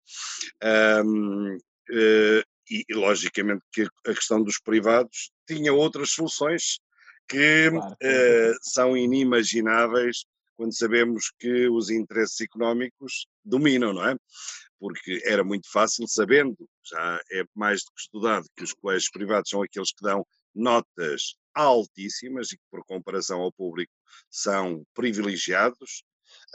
Um, 1.04 1.56
uh, 1.58 2.44
e, 2.70 2.86
e, 2.88 2.94
logicamente 2.94 3.64
que 3.74 3.86
a 4.08 4.14
questão 4.14 4.42
dos 4.42 4.60
privados 4.60 5.30
tinha 5.46 5.74
outras 5.74 6.12
soluções 6.12 6.80
que 7.28 7.70
claro. 7.70 7.94
uh, 7.94 8.58
são 8.62 8.96
inimagináveis 8.96 10.24
quando 10.56 10.78
sabemos 10.78 11.32
que 11.40 11.68
os 11.68 11.90
interesses 11.90 12.40
económicos 12.40 13.26
dominam, 13.44 13.94
não 13.94 14.08
é? 14.08 14.16
Porque 14.82 15.22
era 15.24 15.44
muito 15.44 15.72
fácil, 15.72 16.08
sabendo, 16.08 16.58
já 16.84 17.22
é 17.32 17.44
mais 17.56 17.84
do 17.84 17.92
que 17.94 18.02
estudado, 18.02 18.48
que 18.58 18.64
os 18.64 18.74
colégios 18.74 19.12
privados 19.12 19.50
são 19.50 19.62
aqueles 19.62 19.94
que 19.94 20.04
dão 20.04 20.26
notas 20.56 21.36
altíssimas 21.54 22.52
e 22.52 22.58
que, 22.58 22.64
por 22.72 22.84
comparação 22.86 23.42
ao 23.42 23.54
público, 23.54 23.94
são 24.30 24.84
privilegiados, 24.96 26.04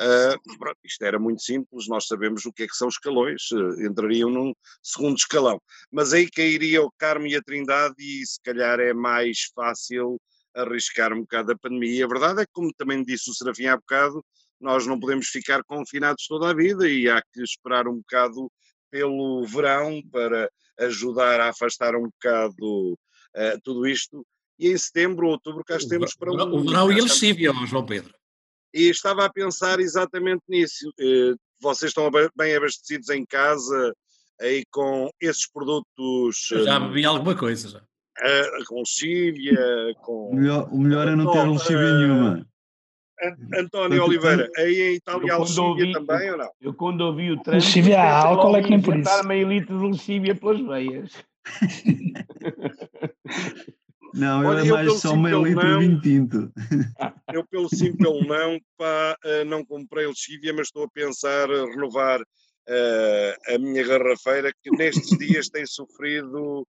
Uh, 0.00 0.58
pronto, 0.58 0.78
isto 0.84 1.04
era 1.04 1.18
muito 1.18 1.42
simples, 1.42 1.86
nós 1.88 2.06
sabemos 2.06 2.44
o 2.44 2.52
que 2.52 2.64
é 2.64 2.66
que 2.66 2.74
são 2.74 2.88
escalões, 2.88 3.50
uh, 3.52 3.80
entrariam 3.82 4.30
num 4.30 4.52
segundo 4.82 5.16
escalão. 5.16 5.60
Mas 5.90 6.12
aí 6.12 6.30
cairia 6.30 6.82
o 6.82 6.90
Carmo 6.98 7.26
e 7.26 7.36
a 7.36 7.42
Trindade 7.42 7.94
e 7.98 8.26
se 8.26 8.40
calhar 8.42 8.80
é 8.80 8.92
mais 8.92 9.50
fácil 9.54 10.20
arriscar 10.54 11.12
um 11.12 11.20
bocado 11.20 11.52
a 11.52 11.58
pandemia. 11.58 12.04
A 12.04 12.08
verdade 12.08 12.42
é 12.42 12.46
que, 12.46 12.52
como 12.52 12.72
também 12.74 13.04
disse 13.04 13.30
o 13.30 13.34
Serafim 13.34 13.66
há 13.66 13.76
bocado, 13.76 14.24
nós 14.60 14.86
não 14.86 14.98
podemos 14.98 15.28
ficar 15.28 15.62
confinados 15.64 16.26
toda 16.26 16.50
a 16.50 16.54
vida 16.54 16.88
e 16.88 17.08
há 17.08 17.20
que 17.20 17.42
esperar 17.42 17.86
um 17.88 17.98
bocado 17.98 18.50
pelo 18.90 19.44
verão 19.44 20.00
para 20.10 20.50
ajudar 20.80 21.40
a 21.40 21.50
afastar 21.50 21.94
um 21.94 22.04
bocado 22.04 22.92
uh, 22.92 23.60
tudo 23.62 23.86
isto. 23.86 24.24
E 24.58 24.68
em 24.68 24.78
setembro, 24.78 25.28
outubro, 25.28 25.62
cá 25.64 25.76
estamos 25.76 26.14
para 26.14 26.32
um. 26.32 26.54
O 26.54 26.64
verão 26.64 26.90
e 26.90 26.98
a 26.98 27.02
lexívia, 27.02 27.52
João 27.66 27.84
Pedro 27.84 28.14
e 28.76 28.90
estava 28.90 29.24
a 29.24 29.32
pensar 29.32 29.80
exatamente 29.80 30.42
nisso. 30.46 30.92
Eh, 31.00 31.34
vocês 31.58 31.90
estão 31.90 32.10
bem 32.36 32.54
abastecidos 32.54 33.08
em 33.08 33.24
casa 33.24 33.94
aí 34.38 34.64
com 34.70 35.08
esses 35.18 35.50
produtos. 35.50 36.50
Eu 36.50 36.64
já 36.64 36.78
bebi 36.78 37.06
alguma 37.06 37.34
coisa 37.34 37.70
já. 37.70 37.82
com 38.66 38.80
lexívia, 38.80 39.58
com. 40.02 40.28
O 40.30 40.34
melhor, 40.34 40.68
o 40.70 40.78
melhor 40.78 41.08
é 41.08 41.16
não 41.16 41.32
ter 41.32 41.48
lexívia 41.48 41.98
nenhuma. 41.98 42.46
António 43.54 44.04
Oliveira, 44.04 44.50
aí 44.56 44.80
em 44.80 44.94
Itália 44.96 45.34
há 45.34 45.38
lexívia 45.38 45.92
também 45.92 46.30
ou 46.32 46.38
não? 46.38 46.50
Eu 46.60 46.74
quando 46.74 47.00
ouvi 47.00 47.32
o 47.32 47.42
trânsito. 47.42 47.66
Lexívia 47.66 48.00
há 48.00 48.26
álcool 48.26 48.56
é 48.56 48.62
que 48.62 48.70
nem 48.70 48.82
por 48.82 48.96
isso. 48.96 49.26
meio 49.26 49.48
litro 49.48 49.78
de 49.78 49.86
lexívia 49.86 50.34
pelas 50.34 50.60
veias. 50.60 51.12
Não, 54.16 54.42
eu 54.42 54.48
Olha, 54.48 54.60
é 54.60 54.72
mais 54.72 55.00
só 55.00 55.14
meio 55.14 55.44
litro 55.44 55.62
não, 55.62 55.78
vinho 55.78 56.00
tinto. 56.00 56.50
Eu, 57.30 57.46
pelo 57.46 57.68
simples 57.68 58.26
não, 58.26 58.58
pá, 58.78 59.14
eh, 59.22 59.44
não 59.44 59.62
comprei 59.62 60.06
lexívia, 60.06 60.54
mas 60.54 60.68
estou 60.68 60.84
a 60.84 60.88
pensar 60.88 61.50
renovar 61.50 62.22
uh, 62.22 63.54
a 63.54 63.58
minha 63.58 63.86
garrafeira, 63.86 64.50
que 64.62 64.70
nestes 64.70 65.18
dias 65.18 65.50
tem 65.50 65.66
sofrido, 65.66 66.66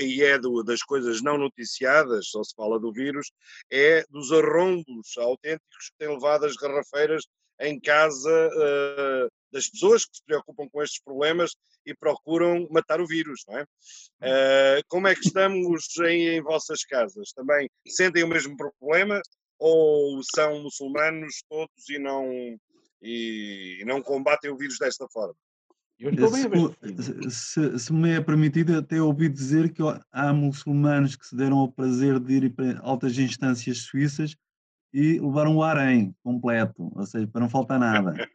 e 0.00 0.22
é 0.22 0.38
do, 0.38 0.62
das 0.62 0.82
coisas 0.82 1.22
não 1.22 1.36
noticiadas, 1.36 2.28
só 2.28 2.42
se 2.42 2.54
fala 2.54 2.78
do 2.78 2.92
vírus, 2.92 3.30
é 3.70 4.04
dos 4.10 4.32
arrombos 4.32 5.16
autênticos 5.18 5.90
que 5.90 5.98
têm 5.98 6.08
levado 6.08 6.46
as 6.46 6.56
garrafeiras 6.56 7.24
em 7.60 7.78
casa 7.78 8.30
uh, 8.48 9.28
das 9.52 9.68
pessoas 9.68 10.04
que 10.04 10.16
se 10.16 10.24
preocupam 10.24 10.68
com 10.68 10.82
estes 10.82 11.00
problemas 11.00 11.52
e 11.86 11.94
procuram 11.94 12.66
matar 12.70 13.00
o 13.00 13.06
vírus, 13.06 13.44
não 13.46 13.58
é? 13.58 13.62
Uh, 13.62 14.82
como 14.88 15.06
é 15.06 15.14
que 15.14 15.26
estamos 15.26 15.86
em, 16.00 16.28
em, 16.36 16.42
vossas 16.42 16.82
casas? 16.84 17.32
Também 17.32 17.68
sentem 17.86 18.24
o 18.24 18.28
mesmo 18.28 18.56
problema 18.56 19.20
ou 19.58 20.20
são 20.34 20.62
muçulmanos 20.62 21.42
todos 21.48 21.88
e 21.88 21.98
não, 21.98 22.58
e, 23.00 23.78
e 23.80 23.84
não 23.84 24.02
combatem 24.02 24.50
o 24.50 24.56
vírus 24.56 24.78
desta 24.78 25.06
forma? 25.08 25.36
Se, 26.00 27.30
se, 27.30 27.78
se, 27.78 27.92
me 27.92 28.10
é 28.10 28.20
permitido, 28.20 28.76
até 28.76 29.00
ouvi 29.00 29.28
dizer 29.28 29.72
que 29.72 29.82
há 30.12 30.32
muçulmanos 30.32 31.14
que 31.14 31.26
se 31.26 31.36
deram 31.36 31.58
ao 31.58 31.70
prazer 31.70 32.18
de 32.18 32.34
ir 32.34 32.50
para 32.50 32.80
altas 32.80 33.16
instâncias 33.18 33.78
suíças 33.78 34.36
e 34.92 35.20
levaram 35.20 35.56
o 35.56 35.62
harém 35.62 36.14
completo, 36.22 36.90
ou 36.94 37.06
seja, 37.06 37.26
para 37.28 37.42
não 37.42 37.48
faltar 37.48 37.78
nada. 37.78 38.28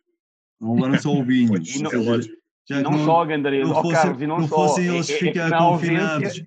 Não 0.59 0.75
levaram 0.75 0.99
só 0.99 1.13
o 1.13 1.23
vinho. 1.25 1.55
E 1.57 1.81
não, 1.81 1.89
seja, 1.89 2.31
já 2.67 2.81
não, 2.81 2.91
não 2.91 3.05
só, 3.05 3.25
não, 3.25 3.81
fosse, 3.81 3.93
Carlos, 3.93 4.21
e 4.21 4.27
não, 4.27 4.39
não 4.39 4.47
só, 4.47 4.55
fossem 4.55 4.87
eles 4.87 5.09
é, 5.09 5.17
ficar 5.17 5.51
é 5.51 5.57
confinados 5.57 6.43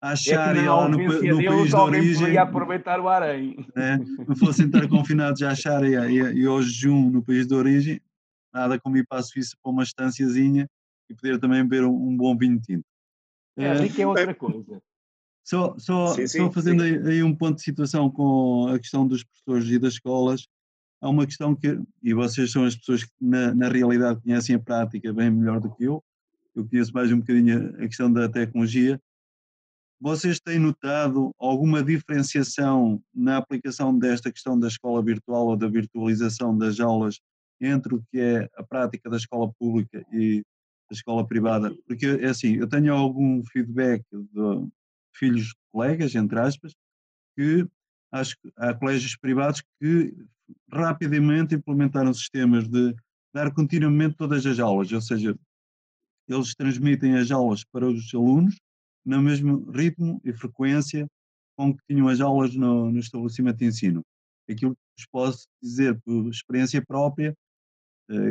à 0.00 0.16
Chária 0.16 0.60
é 0.60 0.70
lá 0.70 0.88
no, 0.88 0.98
no 0.98 1.20
país 1.44 1.68
de 1.68 1.76
origem. 1.76 2.38
aproveitar 2.38 3.00
o 3.00 3.08
harém. 3.08 3.56
É, 3.76 3.98
não 3.98 4.36
fossem 4.36 4.66
estar 4.66 4.88
confinados 4.88 5.42
à 5.42 5.54
Chária 5.54 6.06
e, 6.08 6.42
e 6.42 6.46
ao 6.46 6.62
jejum 6.62 7.10
no 7.10 7.22
país 7.22 7.46
de 7.46 7.54
origem, 7.54 8.00
nada 8.56 8.80
como 8.80 8.96
ir 8.96 9.06
para 9.06 9.18
a 9.18 9.22
Suíça 9.22 9.56
para 9.62 9.70
uma 9.70 9.82
estânciazinha 9.82 10.68
e 11.08 11.14
poder 11.14 11.38
também 11.38 11.62
beber 11.62 11.84
um, 11.84 12.08
um 12.08 12.16
bom 12.16 12.36
vinho 12.36 12.60
tinto. 12.60 12.84
É, 13.56 13.66
é, 13.66 13.88
que 13.88 14.02
é 14.02 14.06
outra 14.06 14.34
coisa. 14.34 14.82
Só, 15.44 15.78
só, 15.78 16.08
sim, 16.08 16.26
sim, 16.26 16.38
só 16.38 16.50
fazendo. 16.50 16.82
Aí, 16.82 16.96
aí, 17.06 17.22
um 17.22 17.34
ponto 17.34 17.56
de 17.56 17.62
situação 17.62 18.10
com 18.10 18.68
a 18.68 18.78
questão 18.78 19.06
dos 19.06 19.22
professores 19.22 19.68
e 19.68 19.78
das 19.78 19.94
escolas, 19.94 20.48
há 21.00 21.08
uma 21.08 21.24
questão 21.24 21.54
que, 21.54 21.78
e 22.02 22.12
vocês 22.12 22.50
são 22.50 22.64
as 22.64 22.74
pessoas 22.74 23.04
que 23.04 23.12
na, 23.20 23.54
na 23.54 23.68
realidade 23.68 24.20
conhecem 24.20 24.56
a 24.56 24.58
prática 24.58 25.12
bem 25.12 25.30
melhor 25.30 25.60
do 25.60 25.72
que 25.74 25.84
eu, 25.84 26.02
eu 26.54 26.66
conheço 26.66 26.92
mais 26.92 27.12
um 27.12 27.20
bocadinho 27.20 27.74
a 27.76 27.86
questão 27.86 28.12
da 28.12 28.28
tecnologia, 28.28 29.00
vocês 30.00 30.40
têm 30.40 30.58
notado 30.58 31.34
alguma 31.38 31.82
diferenciação 31.82 33.00
na 33.14 33.38
aplicação 33.38 33.96
desta 33.96 34.30
questão 34.30 34.58
da 34.58 34.68
escola 34.68 35.02
virtual 35.02 35.46
ou 35.46 35.56
da 35.56 35.68
virtualização 35.68 36.56
das 36.56 36.80
aulas 36.80 37.20
entre 37.60 37.94
o 37.94 38.02
que 38.10 38.20
é 38.20 38.48
a 38.56 38.62
prática 38.62 39.08
da 39.08 39.16
escola 39.16 39.52
pública 39.58 40.04
e 40.12 40.42
da 40.88 40.94
escola 40.94 41.26
privada? 41.26 41.74
Porque, 41.86 42.06
é 42.06 42.26
assim, 42.26 42.56
eu 42.56 42.68
tenho 42.68 42.94
algum 42.94 43.42
feedback 43.44 44.04
de, 44.12 44.68
filhos 45.14 45.46
de 45.46 45.54
colegas, 45.72 46.14
entre 46.14 46.38
aspas, 46.38 46.74
que 47.36 47.66
acho 48.12 48.36
que 48.38 48.52
há 48.56 48.74
colégios 48.74 49.16
privados 49.16 49.62
que 49.80 50.14
rapidamente 50.70 51.54
implementaram 51.54 52.12
sistemas 52.14 52.68
de 52.68 52.94
dar 53.34 53.52
continuamente 53.52 54.16
todas 54.16 54.46
as 54.46 54.58
aulas, 54.58 54.90
ou 54.92 55.00
seja, 55.00 55.36
eles 56.28 56.54
transmitem 56.54 57.16
as 57.16 57.30
aulas 57.30 57.64
para 57.64 57.86
os 57.86 58.14
alunos 58.14 58.56
no 59.04 59.22
mesmo 59.22 59.70
ritmo 59.70 60.20
e 60.24 60.32
frequência 60.32 61.06
com 61.56 61.72
que 61.72 61.80
tinham 61.88 62.08
as 62.08 62.20
aulas 62.20 62.54
no, 62.54 62.90
no 62.90 62.98
estabelecimento 62.98 63.58
de 63.58 63.66
ensino. 63.66 64.02
Aquilo 64.50 64.74
que 64.74 64.80
vos 64.98 65.06
posso 65.10 65.46
dizer 65.62 66.00
por 66.02 66.28
experiência 66.28 66.84
própria, 66.84 67.34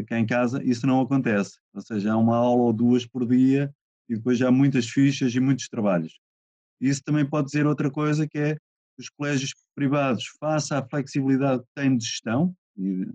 cá 0.08 0.20
em 0.20 0.25
casa, 0.25 0.63
isso 0.63 0.86
não 0.88 1.01
acontece. 1.01 1.58
Ou 1.74 1.82
seja, 1.82 2.13
há 2.13 2.17
uma 2.17 2.36
aula 2.36 2.63
ou 2.63 2.74
duas 2.74 3.05
por 3.05 3.27
dia 3.27 3.74
e 4.10 4.15
depois 4.15 4.41
há 4.41 4.51
muitas 4.51 4.88
fichas 4.88 5.34
e 5.34 5.39
muitos 5.39 5.67
trabalhos. 5.67 6.20
Isso 6.79 7.01
também 7.03 7.27
pode 7.27 7.48
dizer 7.48 7.65
outra 7.65 7.89
coisa 7.89 8.27
que 8.27 8.38
é 8.38 8.58
os 8.98 9.10
colégios 9.10 9.53
privados, 9.75 10.25
face 10.39 10.74
à 10.74 10.86
flexibilidade 10.86 11.62
que 11.63 11.70
têm 11.75 11.98
de 11.98 12.05
gestão, 12.05 12.55
e 12.77 13.05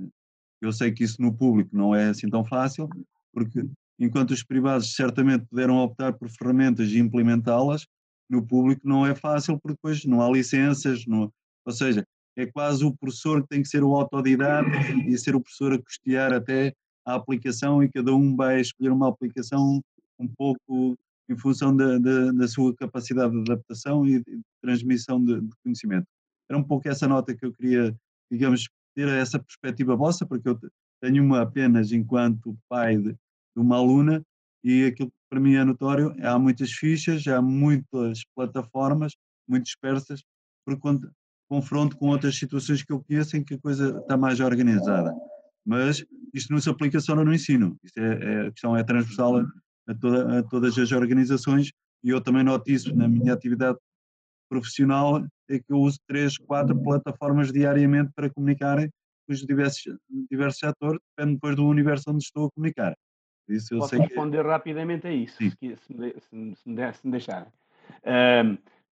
eu 0.60 0.72
sei 0.72 0.92
que 0.92 1.04
isso 1.04 1.20
no 1.22 1.34
público 1.34 1.74
não 1.74 1.94
é 1.94 2.10
assim 2.10 2.28
tão 2.28 2.44
fácil, 2.44 2.88
porque 3.32 3.64
enquanto 3.98 4.32
os 4.32 4.42
privados 4.42 4.94
certamente 4.94 5.46
puderam 5.46 5.78
optar 5.78 6.12
por 6.12 6.28
ferramentas 6.28 6.90
e 6.90 6.98
implementá-las, 6.98 7.86
no 8.28 8.46
público 8.46 8.86
não 8.86 9.06
é 9.06 9.14
fácil 9.14 9.58
porque 9.58 9.76
depois 9.76 10.04
não 10.04 10.22
há 10.22 10.30
licenças, 10.30 11.06
não, 11.06 11.32
ou 11.64 11.72
seja, 11.72 12.06
é 12.42 12.46
quase 12.46 12.84
o 12.84 12.94
professor 12.96 13.42
que 13.42 13.48
tem 13.48 13.62
que 13.62 13.68
ser 13.68 13.82
o 13.82 13.94
autodidata 13.94 14.68
e 15.06 15.18
ser 15.18 15.34
o 15.34 15.40
professor 15.40 15.72
a 15.72 15.82
custear 15.82 16.32
até 16.32 16.72
a 17.06 17.14
aplicação 17.14 17.82
e 17.82 17.88
cada 17.88 18.14
um 18.14 18.36
vai 18.36 18.60
escolher 18.60 18.90
uma 18.90 19.08
aplicação 19.08 19.80
um 20.18 20.28
pouco 20.28 20.96
em 21.28 21.36
função 21.36 21.74
da, 21.74 21.98
da, 21.98 22.32
da 22.32 22.48
sua 22.48 22.74
capacidade 22.74 23.32
de 23.32 23.52
adaptação 23.52 24.06
e 24.06 24.22
de 24.22 24.40
transmissão 24.62 25.24
de, 25.24 25.40
de, 25.40 25.50
conhecimento. 25.62 26.06
Era 26.48 26.58
um 26.58 26.64
pouco 26.64 26.88
essa 26.88 27.06
nota 27.06 27.34
que 27.34 27.46
eu 27.46 27.52
queria, 27.52 27.96
digamos, 28.30 28.68
ter 28.94 29.08
essa 29.08 29.38
perspectiva 29.38 29.94
vossa, 29.94 30.26
porque 30.26 30.48
eu 30.48 30.58
tenho 31.00 31.24
uma 31.24 31.42
apenas 31.42 31.92
enquanto 31.92 32.58
pai 32.68 32.96
de, 32.96 33.12
de 33.12 33.18
uma 33.56 33.76
aluna 33.76 34.22
e 34.64 34.84
aquilo 34.86 35.10
que 35.10 35.16
para 35.30 35.40
mim 35.40 35.54
é 35.54 35.64
notório, 35.64 36.14
há 36.22 36.38
muitas 36.38 36.72
fichas, 36.72 37.26
há 37.28 37.40
muitas 37.40 38.24
plataformas, 38.34 39.12
muito 39.48 39.64
dispersas, 39.64 40.22
porque 40.64 40.80
quando 40.80 41.10
confronto 41.50 41.96
com 41.96 42.06
outras 42.06 42.36
situações 42.36 42.84
que 42.84 42.92
eu 42.92 43.02
conheço 43.02 43.36
em 43.36 43.42
que 43.42 43.54
a 43.54 43.58
coisa 43.58 43.98
está 43.98 44.16
mais 44.16 44.38
organizada. 44.38 45.12
Mas 45.66 46.06
isto 46.32 46.52
não 46.52 46.60
se 46.60 46.70
aplica 46.70 47.00
só 47.00 47.16
no 47.16 47.34
ensino, 47.34 47.76
isto 47.82 47.98
é, 47.98 48.04
é, 48.04 48.46
a 48.46 48.52
questão 48.52 48.76
é 48.76 48.84
transversal 48.84 49.38
a, 49.88 49.94
toda, 49.94 50.38
a 50.38 50.42
todas 50.44 50.78
as 50.78 50.92
organizações 50.92 51.72
e 52.04 52.10
eu 52.10 52.20
também 52.20 52.44
noto 52.44 52.70
isso 52.70 52.94
na 52.94 53.08
minha 53.08 53.34
atividade 53.34 53.76
profissional, 54.48 55.24
é 55.48 55.58
que 55.58 55.64
eu 55.68 55.78
uso 55.78 55.98
três, 56.06 56.38
quatro 56.38 56.80
plataformas 56.80 57.52
diariamente 57.52 58.12
para 58.14 58.30
comunicar 58.30 58.78
com 58.78 59.32
os 59.32 59.44
diversos, 59.44 59.96
diversos 60.30 60.60
setores, 60.60 61.00
depende 61.16 61.34
depois 61.34 61.56
do 61.56 61.66
universo 61.66 62.10
onde 62.10 62.22
estou 62.22 62.46
a 62.46 62.50
comunicar. 62.52 62.96
Isso 63.48 63.76
Posso 63.76 63.96
responder 63.96 64.42
que... 64.42 64.48
rapidamente 64.48 65.06
a 65.08 65.12
isso, 65.12 65.36
se, 65.36 65.50
se, 65.50 65.92
me, 65.92 66.14
se, 66.20 66.36
me, 66.36 66.54
se 66.54 67.06
me 67.06 67.10
deixar. 67.10 67.52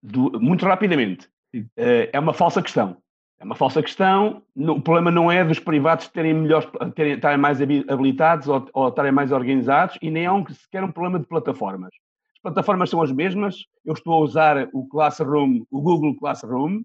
Do, 0.01 0.39
muito 0.39 0.65
rapidamente. 0.65 1.32
Uh, 1.53 2.09
é 2.11 2.19
uma 2.19 2.33
falsa 2.33 2.61
questão. 2.61 2.97
É 3.39 3.45
uma 3.45 3.55
falsa 3.55 3.83
questão. 3.83 4.41
o 4.55 4.81
problema 4.81 5.11
não 5.11 5.31
é 5.31 5.43
dos 5.43 5.59
privados 5.59 6.07
terem 6.07 6.33
melhores, 6.33 6.67
terem, 6.95 7.13
estarem 7.13 7.37
mais 7.37 7.59
habilitados 7.61 8.47
ou, 8.47 8.69
ou 8.73 8.87
estarem 8.87 9.11
mais 9.11 9.31
organizados 9.31 9.97
e 10.01 10.09
nem 10.09 10.25
é 10.25 10.31
um, 10.31 10.47
sequer 10.47 10.83
um 10.83 10.91
problema 10.91 11.19
de 11.19 11.27
plataformas. 11.27 11.93
As 12.35 12.41
plataformas 12.41 12.89
são 12.89 13.01
as 13.01 13.11
mesmas. 13.11 13.65
Eu 13.83 13.93
estou 13.93 14.13
a 14.13 14.19
usar 14.19 14.69
o 14.73 14.87
Classroom, 14.87 15.63
o 15.69 15.81
Google 15.81 16.15
Classroom, 16.15 16.81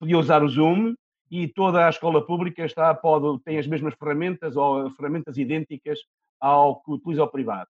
podia 0.00 0.18
usar 0.18 0.42
o 0.42 0.48
Zoom 0.48 0.94
e 1.30 1.46
toda 1.46 1.86
a 1.86 1.90
escola 1.90 2.26
pública 2.26 2.64
está, 2.64 2.92
pode, 2.94 3.40
tem 3.44 3.58
as 3.58 3.66
mesmas 3.66 3.94
ferramentas 3.94 4.56
ou 4.56 4.90
ferramentas 4.90 5.38
idênticas 5.38 6.00
ao 6.40 6.82
que 6.82 6.90
utiliza 6.90 7.22
o 7.22 7.28
privado. 7.28 7.68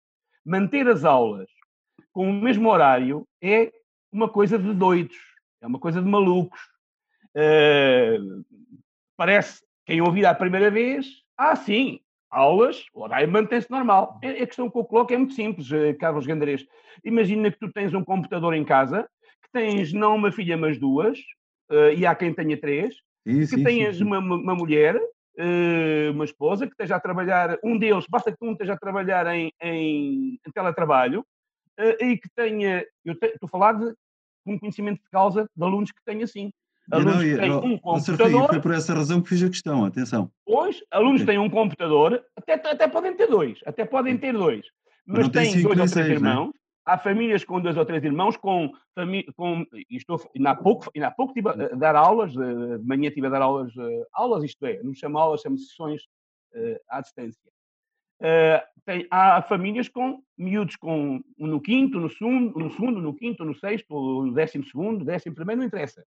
Manter 0.43 0.87
as 0.87 1.05
aulas 1.05 1.47
com 2.11 2.29
o 2.29 2.33
mesmo 2.33 2.69
horário 2.69 3.27
é 3.41 3.71
uma 4.11 4.27
coisa 4.27 4.57
de 4.57 4.73
doidos, 4.73 5.15
é 5.65 5.67
uma 5.67 5.79
coisa 5.79 6.01
de 6.01 6.07
malucos. 6.07 6.59
Uh, 7.35 8.45
parece, 9.17 9.61
quem 9.85 9.99
ouvir 9.99 10.25
a 10.25 10.33
primeira 10.33 10.69
vez, 10.69 11.07
ah, 11.37 11.55
sim, 11.55 11.99
aulas, 12.29 12.85
o 12.93 13.01
horário 13.01 13.31
mantém-se 13.31 13.69
normal. 13.69 14.19
A 14.23 14.45
questão 14.45 14.69
que 14.69 14.77
eu 14.77 14.85
coloco 14.85 15.13
é 15.13 15.17
muito 15.17 15.33
simples, 15.33 15.71
eh, 15.71 15.93
Carlos 15.93 16.25
Gandarês. 16.25 16.65
Imagina 17.03 17.51
que 17.51 17.59
tu 17.59 17.71
tens 17.71 17.93
um 17.93 18.03
computador 18.03 18.53
em 18.53 18.63
casa, 18.63 19.09
que 19.43 19.49
tens 19.51 19.91
não 19.91 20.15
uma 20.15 20.31
filha, 20.31 20.55
mas 20.55 20.77
duas, 20.77 21.17
uh, 21.71 21.91
e 21.95 22.05
há 22.05 22.13
quem 22.13 22.33
tenha 22.33 22.59
três, 22.59 22.95
sim, 23.25 23.45
que 23.45 23.63
tenhas 23.63 23.99
uma, 24.01 24.19
uma 24.19 24.55
mulher 24.55 24.95
uh, 24.97 26.11
uma 26.11 26.25
esposa 26.25 26.65
que 26.65 26.73
esteja 26.73 26.95
a 26.95 26.99
trabalhar, 26.99 27.57
um 27.63 27.77
deles, 27.77 28.05
basta 28.09 28.31
que 28.31 28.45
um 28.45 28.51
esteja 28.51 28.73
a 28.73 28.79
trabalhar 28.79 29.27
em, 29.27 29.51
em, 29.61 30.39
em 30.45 30.51
teletrabalho 30.53 31.21
uh, 31.79 32.03
e 32.03 32.17
que 32.17 32.29
tenha, 32.35 32.85
eu 33.03 33.15
te, 33.15 33.27
estou 33.27 33.47
a 33.47 33.49
falar 33.49 33.73
de 33.73 33.93
um 34.45 34.59
conhecimento 34.59 35.01
de 35.01 35.09
causa 35.09 35.49
de 35.55 35.63
alunos 35.63 35.91
que 35.91 36.03
têm 36.03 36.23
assim. 36.23 36.51
Alunos 36.91 37.15
não, 37.15 37.21
que 37.21 37.37
têm 37.37 37.51
um 37.51 37.77
computador. 37.77 38.47
Foi 38.47 38.61
por 38.61 38.73
essa 38.73 38.93
razão 38.93 39.21
que 39.21 39.29
fiz 39.29 39.43
a 39.43 39.49
questão, 39.49 39.85
atenção. 39.85 40.29
Pois, 40.45 40.83
alunos 40.91 41.25
têm 41.25 41.39
um 41.39 41.49
computador, 41.49 42.23
até, 42.35 42.53
até 42.53 42.87
podem 42.87 43.15
ter 43.15 43.27
dois, 43.27 43.59
até 43.65 43.85
podem 43.85 44.17
ter 44.17 44.33
dois, 44.33 44.65
mas, 45.05 45.27
mas 45.27 45.29
têm 45.29 45.63
dois 45.63 45.79
ou 45.79 45.87
três 45.87 46.09
é? 46.09 46.11
irmãos. 46.11 46.47
Né? 46.47 46.53
Há 46.87 46.99
famílias 46.99 47.43
com 47.43 47.59
dois 47.59 47.75
ou 47.75 47.83
três 47.83 48.03
irmãos, 48.03 48.37
com, 48.37 48.71
com 49.35 49.65
estou, 49.89 50.21
ainda, 50.35 50.51
há 50.51 50.55
pouco, 50.55 50.91
ainda 50.95 51.07
há 51.07 51.11
pouco 51.11 51.31
estive 51.31 51.49
a 51.49 51.75
dar 51.75 51.95
aulas, 51.95 52.31
de 52.31 52.77
manhã 52.83 53.07
estive 53.07 53.25
a 53.25 53.31
dar 53.31 53.41
aulas, 53.41 53.73
aulas 54.13 54.43
isto 54.43 54.63
é, 54.67 54.83
não 54.83 54.93
chamo 54.93 55.17
aulas, 55.17 55.41
chamo 55.41 55.57
sessões 55.57 56.03
uh, 56.53 56.79
à 56.87 57.01
distância. 57.01 57.51
Uh, 58.21 58.61
tem, 58.85 59.07
há 59.11 59.41
famílias 59.41 59.89
com 59.89 60.21
miúdos 60.37 60.75
com, 60.75 61.21
no 61.37 61.59
quinto, 61.59 61.99
no 61.99 62.09
segundo, 62.09 62.57
no 62.57 62.71
segundo, 62.71 63.01
no 63.01 63.15
quinto, 63.15 63.43
no 63.43 63.55
sexto, 63.55 63.93
no 63.93 64.33
décimo 64.33 64.63
segundo, 64.65 65.03
décimo 65.03 65.35
primeiro, 65.35 65.59
não 65.59 65.67
interessa. 65.67 66.05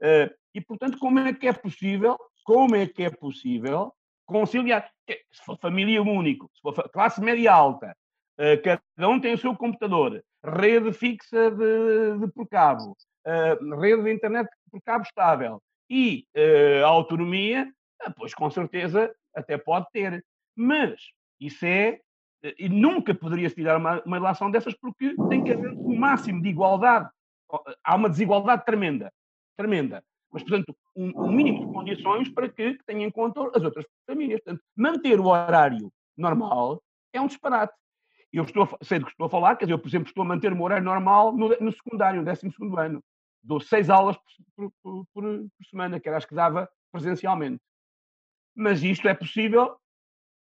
Uh, 0.00 0.34
e, 0.54 0.60
portanto, 0.60 0.98
como 0.98 1.18
é 1.20 1.32
que 1.32 1.46
é 1.46 1.52
possível, 1.52 2.18
como 2.44 2.76
é 2.76 2.86
que 2.86 3.04
é 3.04 3.10
possível 3.10 3.92
conciliar, 4.26 4.90
se 5.08 5.44
for 5.44 5.56
família 5.58 6.02
único, 6.02 6.50
se 6.54 6.60
for 6.60 6.74
classe 6.90 7.20
média 7.20 7.52
alta, 7.52 7.96
Uh, 8.38 8.60
cada 8.62 9.08
um 9.08 9.18
tem 9.18 9.32
o 9.32 9.38
seu 9.38 9.56
computador, 9.56 10.22
rede 10.44 10.92
fixa 10.92 11.50
de, 11.50 12.18
de 12.18 12.28
por 12.34 12.46
cabo, 12.46 12.94
rede 13.80 14.02
de 14.02 14.12
internet 14.12 14.46
por 14.70 14.78
cabo 14.82 15.04
estável 15.04 15.62
e 15.88 16.26
autonomia, 16.84 17.66
pois 18.14 18.34
com 18.34 18.50
certeza 18.50 19.10
até 19.34 19.56
pode 19.56 19.86
ter. 19.90 20.22
Mas 20.54 21.00
isso 21.40 21.64
é. 21.64 22.00
E 22.58 22.68
nunca 22.68 23.14
poderia 23.14 23.48
se 23.48 23.54
tirar 23.54 23.76
uma, 23.76 24.02
uma 24.04 24.16
relação 24.16 24.50
dessas 24.50 24.74
porque 24.74 25.14
tem 25.28 25.42
que 25.42 25.52
haver 25.52 25.72
um 25.72 25.96
máximo 25.96 26.40
de 26.40 26.48
igualdade. 26.48 27.08
Há 27.82 27.96
uma 27.96 28.08
desigualdade 28.08 28.64
tremenda. 28.64 29.12
Tremenda. 29.56 30.04
Mas, 30.32 30.42
portanto, 30.42 30.76
um, 30.94 31.12
um 31.24 31.32
mínimo 31.32 31.66
de 31.66 31.72
condições 31.72 32.28
para 32.28 32.48
que, 32.48 32.74
que 32.74 32.84
tenha 32.84 33.06
em 33.06 33.10
conta 33.10 33.40
as 33.54 33.62
outras 33.62 33.86
famílias. 34.06 34.40
Portanto, 34.42 34.62
manter 34.76 35.18
o 35.18 35.26
horário 35.26 35.90
normal 36.16 36.82
é 37.12 37.20
um 37.20 37.26
disparate. 37.26 37.72
Eu 38.32 38.44
estou, 38.44 38.68
sei 38.82 38.98
do 38.98 39.06
que 39.06 39.12
estou 39.12 39.26
a 39.26 39.30
falar, 39.30 39.56
quer 39.56 39.64
dizer, 39.64 39.74
eu, 39.74 39.78
por 39.78 39.88
exemplo, 39.88 40.08
estou 40.08 40.22
a 40.22 40.26
manter 40.26 40.52
o 40.52 40.56
meu 40.56 40.64
horário 40.64 40.84
normal 40.84 41.32
no, 41.32 41.48
no 41.58 41.72
secundário, 41.72 42.20
no 42.20 42.26
12 42.26 42.48
ano. 42.76 43.02
Dou 43.42 43.60
seis 43.60 43.88
aulas 43.88 44.16
por, 44.56 44.70
por, 44.82 45.06
por, 45.14 45.22
por, 45.22 45.66
semana, 45.70 46.00
que 46.00 46.08
era 46.08 46.18
as 46.18 46.24
que 46.24 46.34
dava 46.34 46.68
presencialmente. 46.92 47.62
Mas 48.54 48.82
isto 48.82 49.06
é 49.08 49.14
possível 49.14 49.76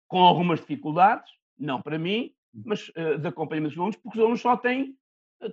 com 0.09 0.19
algumas 0.19 0.61
dificuldades, 0.61 1.31
não 1.59 1.81
para 1.81 1.99
mim, 1.99 2.33
mas 2.53 2.89
uh, 2.91 3.19
de 3.19 3.29
acompanhamento 3.29 3.75
dos 3.75 3.79
alunos, 3.79 3.97
porque 3.97 4.19
os 4.19 4.23
alunos 4.23 4.41
só 4.41 4.57
têm, 4.57 4.97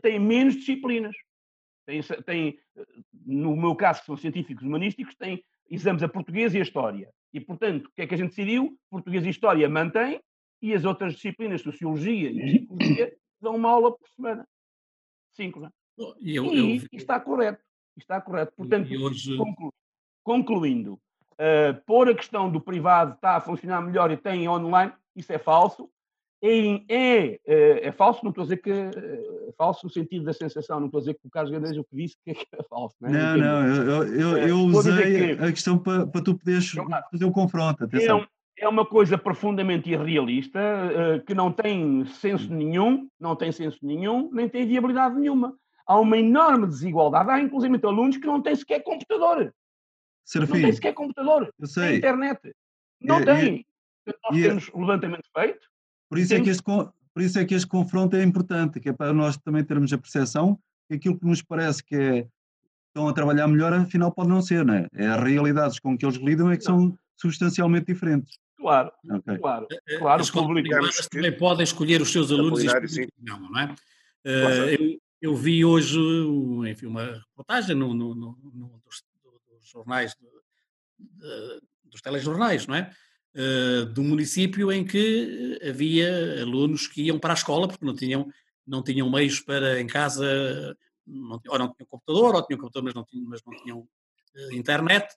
têm 0.01 0.19
menos 0.19 0.55
disciplinas. 0.55 1.15
Têm, 1.85 2.01
têm, 2.25 2.59
no 3.25 3.55
meu 3.55 3.75
caso, 3.75 4.01
que 4.01 4.05
são 4.05 4.15
científicos 4.15 4.63
humanísticos, 4.63 5.15
têm 5.15 5.43
exames 5.69 6.03
a 6.03 6.07
português 6.07 6.53
e 6.53 6.59
a 6.59 6.61
história. 6.61 7.11
E, 7.33 7.39
portanto, 7.39 7.87
o 7.87 7.91
que 7.95 8.03
é 8.03 8.07
que 8.07 8.13
a 8.13 8.17
gente 8.17 8.29
decidiu? 8.29 8.77
Português 8.89 9.25
e 9.25 9.29
história 9.29 9.67
mantém, 9.69 10.21
e 10.61 10.73
as 10.73 10.85
outras 10.85 11.13
disciplinas, 11.13 11.61
Sociologia 11.61 12.29
e 12.29 12.59
Psicologia, 12.59 13.17
dão 13.41 13.55
uma 13.55 13.69
aula 13.69 13.97
por 13.97 14.07
semana. 14.09 14.47
Cinco, 15.33 15.59
não 15.59 15.67
é? 15.67 15.71
Eu, 15.97 16.15
e 16.19 16.35
eu... 16.35 16.87
está 16.93 17.19
correto. 17.19 17.63
Está 17.97 18.21
correto. 18.21 18.53
Portanto, 18.55 18.93
hoje... 18.93 19.37
conclu... 19.37 19.73
concluindo, 20.23 20.99
uh, 21.33 21.81
pôr 21.85 22.09
a 22.09 22.15
questão 22.15 22.49
do 22.49 22.59
privado 22.59 23.13
está 23.13 23.37
a 23.37 23.41
funcionar 23.41 23.81
melhor 23.81 24.11
e 24.11 24.17
tem 24.17 24.47
online, 24.47 24.91
isso 25.15 25.31
é 25.31 25.37
falso. 25.37 25.89
É, 26.43 26.81
é, 26.89 27.87
é, 27.87 27.91
falso, 27.91 28.23
não 28.23 28.31
estou 28.31 28.41
a 28.41 28.45
dizer 28.45 28.57
que 28.57 28.71
é 28.71 29.51
falso 29.55 29.85
no 29.85 29.91
sentido 29.91 30.25
da 30.25 30.33
sensação, 30.33 30.79
não 30.79 30.87
estou 30.87 30.97
a 30.97 31.01
dizer 31.01 31.13
que 31.13 31.27
o 31.27 31.29
Carlos 31.29 31.51
Gandês 31.51 31.77
o 31.77 31.83
que 31.83 31.95
disse 31.95 32.15
que 32.25 32.31
é 32.31 32.63
falso. 32.63 32.95
Não, 32.99 33.09
é? 33.09 33.37
não, 33.37 33.63
não 33.63 34.03
eu, 34.03 34.07
eu, 34.07 34.37
eu 34.47 34.57
usei 34.57 35.35
que, 35.35 35.43
a 35.43 35.51
questão 35.51 35.77
para, 35.77 36.07
para 36.07 36.23
tu 36.23 36.35
poderes 36.35 36.71
fazer 37.11 37.25
o 37.25 37.31
confronto. 37.31 37.83
Atenção. 37.83 38.21
É 38.21 38.41
é 38.61 38.67
uma 38.67 38.85
coisa 38.85 39.17
profundamente 39.17 39.89
irrealista, 39.89 40.59
que 41.25 41.33
não 41.33 41.51
tem 41.51 42.05
senso 42.05 42.53
nenhum, 42.53 43.07
não 43.19 43.35
tem 43.35 43.51
senso 43.51 43.79
nenhum, 43.81 44.29
nem 44.31 44.47
tem 44.47 44.67
viabilidade 44.67 45.15
nenhuma. 45.15 45.55
Há 45.85 45.99
uma 45.99 46.17
enorme 46.17 46.67
desigualdade. 46.67 47.29
Há, 47.29 47.39
inclusive, 47.39 47.79
alunos 47.83 48.17
que 48.17 48.27
não 48.27 48.41
têm 48.41 48.55
sequer 48.55 48.83
computador. 48.83 49.51
Serafim, 50.25 50.53
não 50.53 50.61
têm 50.61 50.73
sequer 50.73 50.93
computador. 50.93 51.53
Eu 51.59 51.67
sei. 51.67 51.97
internet. 51.97 52.55
Não 53.01 53.19
é, 53.19 53.25
têm. 53.25 53.65
É, 54.07 54.13
Nós 54.23 54.37
é, 54.37 54.47
temos 54.47 54.69
o 54.73 54.79
levantamento 54.79 55.27
feito. 55.35 55.67
Por 56.09 56.17
isso, 56.17 56.29
temos... 56.29 56.41
é 56.41 56.43
que 56.43 56.49
este, 56.49 56.63
por 56.63 57.21
isso 57.21 57.39
é 57.39 57.45
que 57.45 57.55
este 57.55 57.67
confronto 57.67 58.15
é 58.15 58.23
importante, 58.23 58.79
que 58.79 58.89
é 58.89 58.93
para 58.93 59.13
nós 59.13 59.37
também 59.37 59.63
termos 59.63 59.91
a 59.91 59.97
percepção 59.97 60.59
que 60.87 60.95
aquilo 60.95 61.17
que 61.17 61.25
nos 61.25 61.41
parece 61.41 61.83
que 61.83 61.95
é 61.95 62.27
estão 62.91 63.07
a 63.07 63.13
trabalhar 63.13 63.47
melhor, 63.47 63.73
afinal 63.73 64.11
pode 64.11 64.29
não 64.29 64.41
ser, 64.41 64.65
não 64.65 64.73
é? 64.73 64.87
É 64.93 65.07
as 65.07 65.23
realidades 65.23 65.79
com 65.79 65.97
que 65.97 66.05
eles 66.05 66.17
lidam 66.17 66.51
é 66.51 66.57
que 66.57 66.63
são 66.63 66.97
substancialmente 67.15 67.85
diferentes. 67.85 68.37
Claro, 68.57 68.91
okay. 69.09 69.37
claro, 69.37 69.67
eh, 69.71 69.79
eh, 69.87 69.97
claro. 69.97 70.21
As 70.21 70.27
escolas 70.27 71.07
também 71.07 71.35
podem 71.35 71.63
escolher 71.63 72.01
os 72.01 72.11
seus 72.11 72.31
alunos 72.31 72.63
e 72.63 73.07
não, 73.19 73.39
não 73.39 73.59
é? 73.59 73.75
Uh, 74.23 74.29
eu, 74.29 74.99
eu, 75.21 75.35
vi 75.35 75.65
hoje 75.65 75.97
enfim, 76.69 76.85
uma 76.85 77.05
reportagem 77.05 77.75
no, 77.75 77.93
no, 77.93 78.13
no, 78.13 78.37
no 78.53 78.67
dos, 78.85 79.01
dos, 79.01 79.03
jornais, 79.71 80.15
dos 81.85 82.01
telejornais, 82.01 82.67
não 82.67 82.75
é? 82.75 82.91
Uh, 83.33 83.85
do 83.85 84.03
município 84.03 84.71
em 84.71 84.85
que 84.85 85.57
havia 85.63 86.41
alunos 86.41 86.85
que 86.85 87.03
iam 87.03 87.17
para 87.17 87.33
a 87.33 87.33
escola 87.33 87.65
porque 87.65 87.85
não 87.85 87.95
tinham, 87.95 88.29
não 88.67 88.83
tinham 88.83 89.09
meios 89.09 89.39
para 89.39 89.79
em 89.79 89.87
casa, 89.87 90.77
não, 91.07 91.39
ou 91.47 91.59
não 91.59 91.73
tinham 91.73 91.87
computador, 91.89 92.35
ou 92.35 92.45
tinham 92.45 92.59
computador, 92.59 92.83
mas 92.83 92.93
não 92.93 93.05
tinham, 93.05 93.29
mas 93.29 93.41
não 93.45 93.55
tinham 93.63 93.79
uh, 93.79 94.53
internet, 94.53 95.15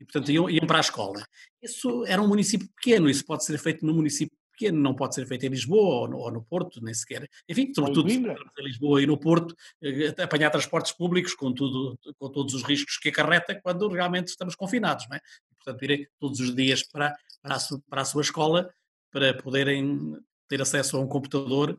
e, 0.00 0.04
portanto, 0.04 0.32
iam, 0.32 0.50
iam 0.50 0.66
para 0.66 0.78
a 0.78 0.80
escola. 0.80 1.24
Isso 1.62 2.04
era 2.06 2.20
um 2.20 2.26
município 2.26 2.68
pequeno, 2.74 3.08
isso 3.08 3.24
pode 3.24 3.44
ser 3.44 3.56
feito 3.58 3.86
num 3.86 3.94
município 3.94 4.36
pequeno, 4.62 4.80
não 4.80 4.94
pode 4.94 5.14
ser 5.14 5.26
feito 5.26 5.44
em 5.44 5.48
Lisboa 5.48 6.02
ou 6.02 6.08
no, 6.08 6.18
ou 6.18 6.30
no 6.30 6.42
Porto, 6.42 6.82
nem 6.82 6.94
sequer. 6.94 7.28
Enfim, 7.48 7.72
sobretudo 7.74 8.08
em 8.10 8.24
Lisboa 8.58 9.02
e 9.02 9.06
no 9.06 9.18
Porto, 9.18 9.56
eh, 9.82 10.14
apanhar 10.22 10.50
transportes 10.50 10.92
públicos 10.92 11.34
com, 11.34 11.52
tudo, 11.52 11.98
com 12.16 12.28
todos 12.30 12.54
os 12.54 12.62
riscos 12.62 12.96
que 12.98 13.08
acarreta 13.08 13.60
quando 13.60 13.88
realmente 13.88 14.28
estamos 14.28 14.54
confinados, 14.54 15.08
não 15.08 15.16
é? 15.16 15.20
Portanto, 15.56 15.82
irem 15.82 16.06
todos 16.18 16.40
os 16.40 16.54
dias 16.54 16.82
para, 16.82 17.16
para, 17.42 17.56
a, 17.56 17.58
para 17.88 18.02
a 18.02 18.04
sua 18.04 18.22
escola 18.22 18.72
para 19.10 19.34
poderem 19.34 20.16
ter 20.48 20.62
acesso 20.62 20.96
a 20.96 21.00
um 21.00 21.08
computador, 21.08 21.78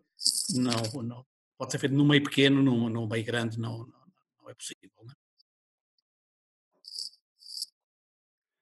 não, 0.56 1.02
não 1.02 1.26
pode 1.58 1.72
ser 1.72 1.80
feito 1.80 1.96
num 1.96 2.08
meio 2.08 2.24
pequeno, 2.24 2.62
num, 2.62 2.90
num 2.90 3.08
meio 3.08 3.26
grande, 3.26 3.60
não, 3.60 3.80
não, 3.80 4.04
não 4.42 4.50
é 4.50 4.54
possível. 4.54 4.90
Não 5.04 5.12
é? 5.12 5.16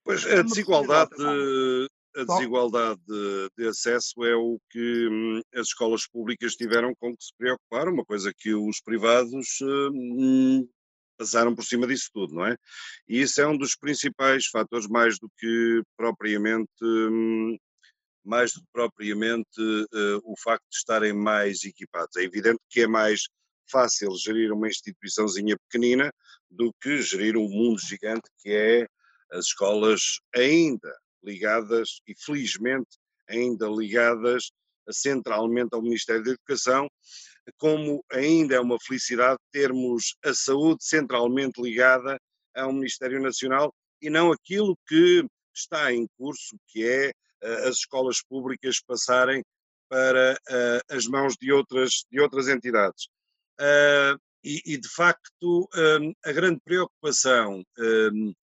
Pois 0.03 0.25
a 0.25 0.41
desigualdade 0.41 1.11
a 2.15 2.23
desigualdade 2.23 2.99
de, 3.07 3.49
de, 3.57 3.67
acesso 3.67 4.23
é 4.23 4.35
o 4.35 4.59
que 4.69 5.07
hum, 5.07 5.41
as 5.53 5.67
escolas 5.67 6.07
públicas 6.07 6.55
tiveram 6.55 6.93
com 6.99 7.15
que 7.15 7.23
se 7.23 7.33
preocupar, 7.37 7.87
uma 7.87 8.05
coisa 8.05 8.33
que 8.37 8.53
os 8.53 8.81
privados 8.81 9.47
hum, 9.61 10.67
passaram 11.17 11.55
por 11.55 11.63
cima 11.63 11.87
disso 11.87 12.09
tudo, 12.13 12.35
não 12.35 12.45
é? 12.45 12.57
E 13.07 13.21
isso 13.21 13.39
é 13.39 13.47
um 13.47 13.57
dos 13.57 13.75
principais 13.75 14.47
fatores, 14.47 14.87
mais 14.87 15.19
do 15.19 15.29
que 15.37 15.81
propriamente 15.95 16.69
hum, 16.83 17.57
mais 18.23 18.53
do 18.53 18.61
que 18.61 18.67
propriamente 18.71 19.59
uh, 19.59 20.21
o 20.23 20.35
facto 20.43 20.63
de 20.69 20.75
estarem 20.75 21.13
mais 21.13 21.63
equipados. 21.63 22.15
É 22.17 22.23
evidente 22.23 22.59
que 22.69 22.81
é 22.81 22.87
mais 22.87 23.21
fácil 23.69 24.15
gerir 24.15 24.51
uma 24.51 24.67
instituiçãozinha 24.67 25.55
pequenina 25.57 26.11
do 26.49 26.73
que 26.81 27.01
gerir 27.01 27.37
um 27.37 27.49
mundo 27.49 27.79
gigante 27.79 28.29
que 28.39 28.49
é 28.49 28.87
as 29.31 29.45
escolas 29.45 30.19
ainda 30.35 30.93
ligadas 31.23 32.01
e 32.07 32.15
felizmente 32.15 32.97
ainda 33.27 33.67
ligadas 33.67 34.51
centralmente 34.89 35.69
ao 35.73 35.81
Ministério 35.81 36.23
da 36.23 36.31
Educação, 36.31 36.89
como 37.57 38.03
ainda 38.11 38.55
é 38.55 38.59
uma 38.59 38.77
felicidade 38.79 39.39
termos 39.51 40.15
a 40.23 40.33
saúde 40.33 40.83
centralmente 40.83 41.61
ligada 41.61 42.19
ao 42.55 42.73
Ministério 42.73 43.21
Nacional 43.21 43.73
e 44.01 44.09
não 44.09 44.31
aquilo 44.31 44.77
que 44.87 45.25
está 45.53 45.93
em 45.93 46.07
curso, 46.17 46.57
que 46.67 46.83
é 46.85 47.09
uh, 47.43 47.67
as 47.67 47.77
escolas 47.77 48.21
públicas 48.21 48.81
passarem 48.81 49.43
para 49.89 50.33
uh, 50.49 50.95
as 50.95 51.05
mãos 51.05 51.35
de 51.39 51.51
outras, 51.51 52.05
de 52.11 52.19
outras 52.19 52.47
entidades. 52.47 53.05
Uh, 53.59 54.17
e, 54.43 54.61
e, 54.65 54.77
de 54.77 54.89
facto, 54.89 55.69
um, 55.75 56.13
a 56.25 56.31
grande 56.31 56.59
preocupação 56.65 57.63
um, 57.77 58.33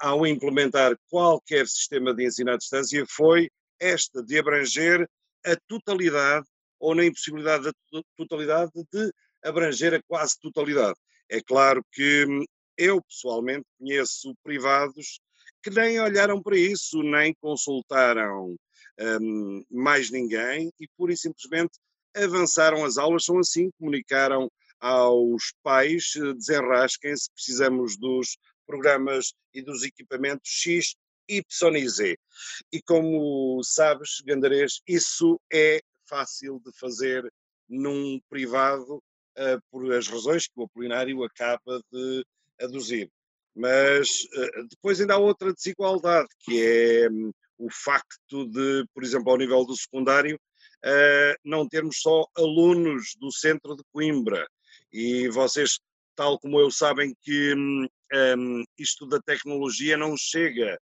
ao 0.00 0.26
implementar 0.26 0.96
qualquer 1.08 1.66
sistema 1.66 2.14
de 2.14 2.26
ensino 2.26 2.52
à 2.52 2.56
distância 2.56 3.04
foi 3.08 3.50
esta 3.80 4.22
de 4.22 4.38
abranger 4.38 5.08
a 5.44 5.56
totalidade 5.66 6.46
ou 6.78 6.94
na 6.94 7.04
impossibilidade 7.04 7.64
da 7.64 8.02
totalidade 8.16 8.70
de 8.92 9.12
abranger 9.42 9.94
a 9.94 10.02
quase 10.06 10.38
totalidade. 10.40 10.98
É 11.28 11.40
claro 11.40 11.84
que 11.92 12.26
hum, 12.26 12.44
eu 12.76 13.02
pessoalmente 13.02 13.64
conheço 13.78 14.34
privados 14.42 15.20
que 15.62 15.70
nem 15.70 16.00
olharam 16.00 16.42
para 16.42 16.58
isso, 16.58 17.02
nem 17.02 17.34
consultaram 17.40 18.54
um, 19.00 19.64
mais 19.70 20.10
ninguém 20.10 20.72
e 20.78 20.88
pura 20.96 21.12
e 21.12 21.16
simplesmente 21.16 21.78
avançaram 22.14 22.84
as 22.84 22.98
aulas, 22.98 23.24
são 23.24 23.38
assim, 23.38 23.70
comunicaram 23.78 24.50
aos 24.82 25.54
pais, 25.62 26.12
eh, 26.16 26.34
desenrasquem-se, 26.34 27.30
precisamos 27.32 27.96
dos 27.96 28.36
programas 28.66 29.32
e 29.54 29.62
dos 29.62 29.84
equipamentos 29.84 30.50
X, 30.50 30.96
Y 31.28 31.76
e 31.76 31.88
Z. 31.88 32.18
E 32.72 32.82
como 32.82 33.62
sabes, 33.62 34.20
Gandarês, 34.26 34.80
isso 34.86 35.40
é 35.52 35.80
fácil 36.08 36.60
de 36.64 36.72
fazer 36.78 37.32
num 37.68 38.20
privado 38.28 38.96
uh, 38.96 39.62
por 39.70 39.92
as 39.92 40.08
razões 40.08 40.46
que 40.46 40.52
o 40.56 40.64
Apolinário 40.64 41.22
acaba 41.22 41.80
de 41.92 42.24
aduzir. 42.60 43.08
Mas 43.54 44.24
uh, 44.34 44.68
depois 44.68 45.00
ainda 45.00 45.14
há 45.14 45.18
outra 45.18 45.52
desigualdade, 45.52 46.28
que 46.40 46.60
é 46.60 47.08
um, 47.08 47.30
o 47.56 47.70
facto 47.70 48.46
de, 48.50 48.84
por 48.92 49.04
exemplo, 49.04 49.30
ao 49.30 49.38
nível 49.38 49.64
do 49.64 49.76
secundário, 49.76 50.36
uh, 50.84 51.34
não 51.44 51.68
termos 51.68 52.00
só 52.00 52.26
alunos 52.36 53.14
do 53.20 53.30
centro 53.30 53.76
de 53.76 53.84
Coimbra. 53.92 54.44
E 54.92 55.28
vocês, 55.28 55.80
tal 56.14 56.38
como 56.38 56.60
eu, 56.60 56.70
sabem 56.70 57.14
que 57.22 57.54
um, 57.54 57.86
hum, 58.38 58.64
isto 58.78 59.06
da 59.06 59.20
tecnologia 59.20 59.96
não 59.96 60.16
chega 60.16 60.78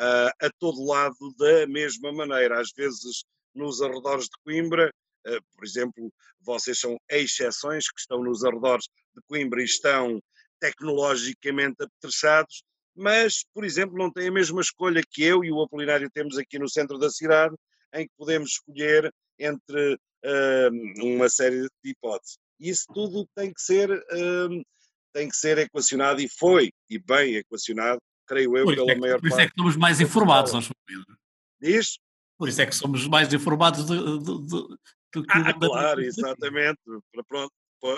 uh, 0.00 0.30
a 0.40 0.50
todo 0.58 0.86
lado 0.86 1.34
da 1.38 1.66
mesma 1.66 2.12
maneira. 2.12 2.60
Às 2.60 2.70
vezes, 2.76 3.24
nos 3.54 3.80
arredores 3.80 4.24
de 4.24 4.36
Coimbra, 4.44 4.92
uh, 5.26 5.42
por 5.54 5.64
exemplo, 5.64 6.12
vocês 6.40 6.78
são 6.78 6.98
exceções 7.10 7.90
que 7.90 8.00
estão 8.00 8.22
nos 8.22 8.44
arredores 8.44 8.86
de 9.14 9.22
Coimbra 9.26 9.62
e 9.62 9.64
estão 9.64 10.20
tecnologicamente 10.60 11.76
apetrechados, 11.82 12.62
mas, 12.96 13.44
por 13.52 13.64
exemplo, 13.64 13.98
não 13.98 14.10
têm 14.10 14.28
a 14.28 14.32
mesma 14.32 14.60
escolha 14.60 15.02
que 15.10 15.22
eu 15.22 15.44
e 15.44 15.50
o 15.50 15.60
Apolinário 15.60 16.08
temos 16.10 16.38
aqui 16.38 16.58
no 16.58 16.68
centro 16.68 16.96
da 16.98 17.10
cidade, 17.10 17.54
em 17.92 18.06
que 18.06 18.12
podemos 18.16 18.50
escolher 18.50 19.12
entre 19.38 19.94
uh, 19.94 21.04
uma 21.04 21.28
série 21.28 21.62
de 21.62 21.90
hipóteses. 21.90 22.38
Isso 22.58 22.86
tudo 22.92 23.26
tem 23.34 23.52
que 23.52 23.60
ser 23.60 23.88
tem 25.12 25.28
que 25.28 25.36
ser 25.36 25.58
equacionado 25.58 26.20
e 26.20 26.28
foi, 26.28 26.72
e 26.90 26.98
bem 26.98 27.36
equacionado, 27.36 28.00
creio 28.26 28.56
eu, 28.56 28.66
pela 28.66 28.92
é 28.92 28.94
maior 28.96 29.20
por 29.20 29.22
parte. 29.22 29.22
Por 29.22 29.28
isso 29.28 29.40
é 29.40 29.46
que 29.46 29.54
somos 29.56 29.76
mais 29.76 30.00
informados, 30.00 30.52
Pedro. 30.84 31.18
Diz? 31.60 31.98
Por 32.36 32.48
isso 32.48 32.60
é 32.60 32.66
que 32.66 32.74
somos 32.74 33.06
mais 33.06 33.32
informados 33.32 33.84
do, 33.84 34.18
do, 34.18 34.38
do, 34.38 34.68
do 34.68 34.78
que 35.12 35.20
ah, 35.28 35.54
o 35.56 35.60
claro, 35.60 36.00
exatamente. 36.00 36.80
Pronto, 37.28 37.52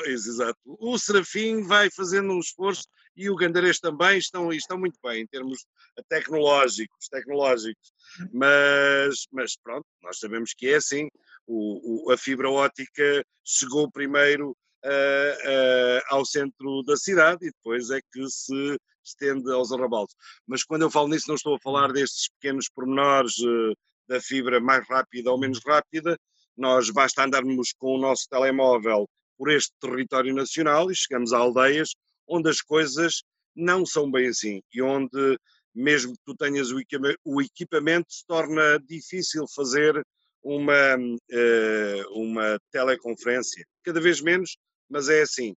exato. 0.06 0.58
O 0.64 0.98
Serafim 0.98 1.62
vai 1.62 1.90
fazendo 1.90 2.32
um 2.32 2.40
esforço 2.40 2.84
e 3.16 3.30
o 3.30 3.36
Gandarês 3.36 3.78
também 3.78 4.18
estão, 4.18 4.52
estão 4.52 4.78
muito 4.78 4.98
bem 5.02 5.22
em 5.22 5.26
termos 5.26 5.64
tecnológicos, 6.08 7.08
tecnológicos. 7.08 7.92
Mas, 8.32 9.26
mas 9.32 9.56
pronto, 9.56 9.86
nós 10.02 10.18
sabemos 10.18 10.52
que 10.54 10.68
é 10.68 10.76
assim. 10.76 11.08
O, 11.46 12.08
o 12.08 12.12
a 12.12 12.18
fibra 12.18 12.50
ótica 12.50 13.24
chegou 13.44 13.90
primeiro 13.90 14.50
uh, 14.50 15.48
uh, 15.48 16.02
ao 16.10 16.26
centro 16.26 16.82
da 16.82 16.96
cidade 16.96 17.46
e 17.46 17.50
depois 17.50 17.90
é 17.90 18.00
que 18.12 18.28
se 18.28 18.76
estende 19.02 19.50
aos 19.52 19.72
arrabaldes. 19.72 20.14
Mas 20.46 20.64
quando 20.64 20.82
eu 20.82 20.90
falo 20.90 21.08
nisso, 21.08 21.28
não 21.28 21.36
estou 21.36 21.54
a 21.54 21.60
falar 21.60 21.92
destes 21.92 22.28
pequenos 22.40 22.68
pormenores 22.68 23.38
uh, 23.38 23.72
da 24.08 24.20
fibra 24.20 24.60
mais 24.60 24.86
rápida 24.88 25.30
ou 25.30 25.38
menos 25.38 25.60
rápida. 25.64 26.18
Nós 26.56 26.90
basta 26.90 27.24
andarmos 27.24 27.72
com 27.78 27.96
o 27.96 28.00
nosso 28.00 28.26
telemóvel 28.28 29.08
por 29.36 29.50
este 29.50 29.72
território 29.80 30.34
nacional 30.34 30.90
e 30.90 30.96
chegamos 30.96 31.32
a 31.32 31.38
aldeias 31.38 31.90
onde 32.28 32.50
as 32.50 32.60
coisas 32.60 33.22
não 33.54 33.86
são 33.86 34.10
bem 34.10 34.28
assim 34.28 34.62
e 34.72 34.82
onde, 34.82 35.38
mesmo 35.74 36.12
que 36.12 36.22
tu 36.24 36.34
tenhas 36.34 36.68
o 36.70 37.40
equipamento, 37.40 38.12
se 38.12 38.26
torna 38.26 38.78
difícil 38.80 39.46
fazer 39.54 40.04
uma, 40.42 40.96
uh, 40.96 42.12
uma 42.12 42.58
teleconferência. 42.70 43.66
Cada 43.82 44.00
vez 44.00 44.20
menos, 44.20 44.56
mas 44.88 45.08
é 45.08 45.22
assim. 45.22 45.54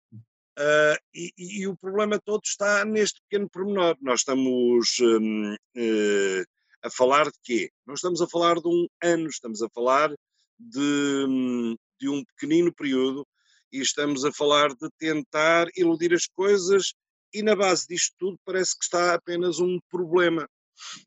Uh, 0.58 0.98
e, 1.14 1.32
e, 1.36 1.66
o 1.68 1.76
problema 1.76 2.18
todo 2.18 2.42
está 2.44 2.84
neste 2.84 3.20
pequeno 3.22 3.48
pormenor. 3.48 3.96
Nós 4.00 4.20
estamos 4.20 4.98
um, 5.00 5.52
uh, 5.52 5.56
eh, 5.76 6.44
a 6.82 6.90
falar 6.90 7.26
de 7.26 7.38
quê? 7.44 7.70
Não 7.86 7.94
estamos 7.94 8.20
a 8.20 8.26
falar 8.26 8.56
de 8.56 8.66
um 8.66 8.88
ano, 9.00 9.28
estamos 9.28 9.62
a 9.62 9.68
falar 9.68 10.12
de, 10.58 11.24
hum, 11.28 11.76
de 12.00 12.08
um 12.08 12.24
pequenino 12.24 12.74
período 12.74 13.24
e 13.72 13.80
estamos 13.80 14.24
a 14.24 14.32
falar 14.32 14.70
de 14.70 14.88
tentar 14.98 15.68
iludir 15.76 16.14
as 16.14 16.26
coisas 16.26 16.94
e 17.32 17.42
na 17.42 17.54
base 17.54 17.86
disto 17.86 18.14
tudo 18.18 18.38
parece 18.44 18.76
que 18.76 18.84
está 18.84 19.14
apenas 19.14 19.60
um 19.60 19.78
problema. 19.90 20.48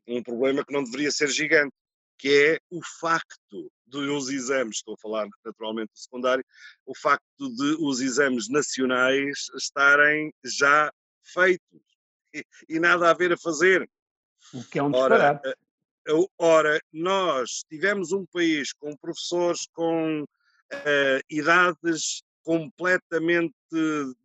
Um 0.07 0.21
problema 0.21 0.65
que 0.65 0.73
não 0.73 0.83
deveria 0.83 1.11
ser 1.11 1.29
gigante, 1.29 1.73
que 2.17 2.29
é 2.29 2.59
o 2.69 2.81
facto 2.99 3.71
dos 3.87 4.29
exames, 4.29 4.77
estou 4.77 4.93
a 4.93 4.97
falar 4.97 5.27
naturalmente 5.43 5.91
do 5.91 5.99
secundário, 5.99 6.45
o 6.85 6.95
facto 6.95 7.25
de 7.39 7.77
os 7.79 7.99
exames 7.99 8.49
nacionais 8.49 9.47
estarem 9.55 10.31
já 10.43 10.91
feitos 11.23 11.81
e, 12.33 12.45
e 12.69 12.79
nada 12.79 13.09
a 13.09 13.13
ver 13.13 13.33
a 13.33 13.37
fazer. 13.37 13.89
O 14.53 14.63
que 14.63 14.79
é 14.79 14.83
um 14.83 14.91
disparate. 14.91 15.47
Ora, 15.47 15.57
eh, 16.07 16.27
ora, 16.37 16.81
nós 16.91 17.63
tivemos 17.69 18.11
um 18.11 18.25
país 18.25 18.73
com 18.73 18.95
professores 18.97 19.67
com 19.73 20.23
uh, 20.23 21.21
idades 21.29 22.23
completamente 22.43 23.53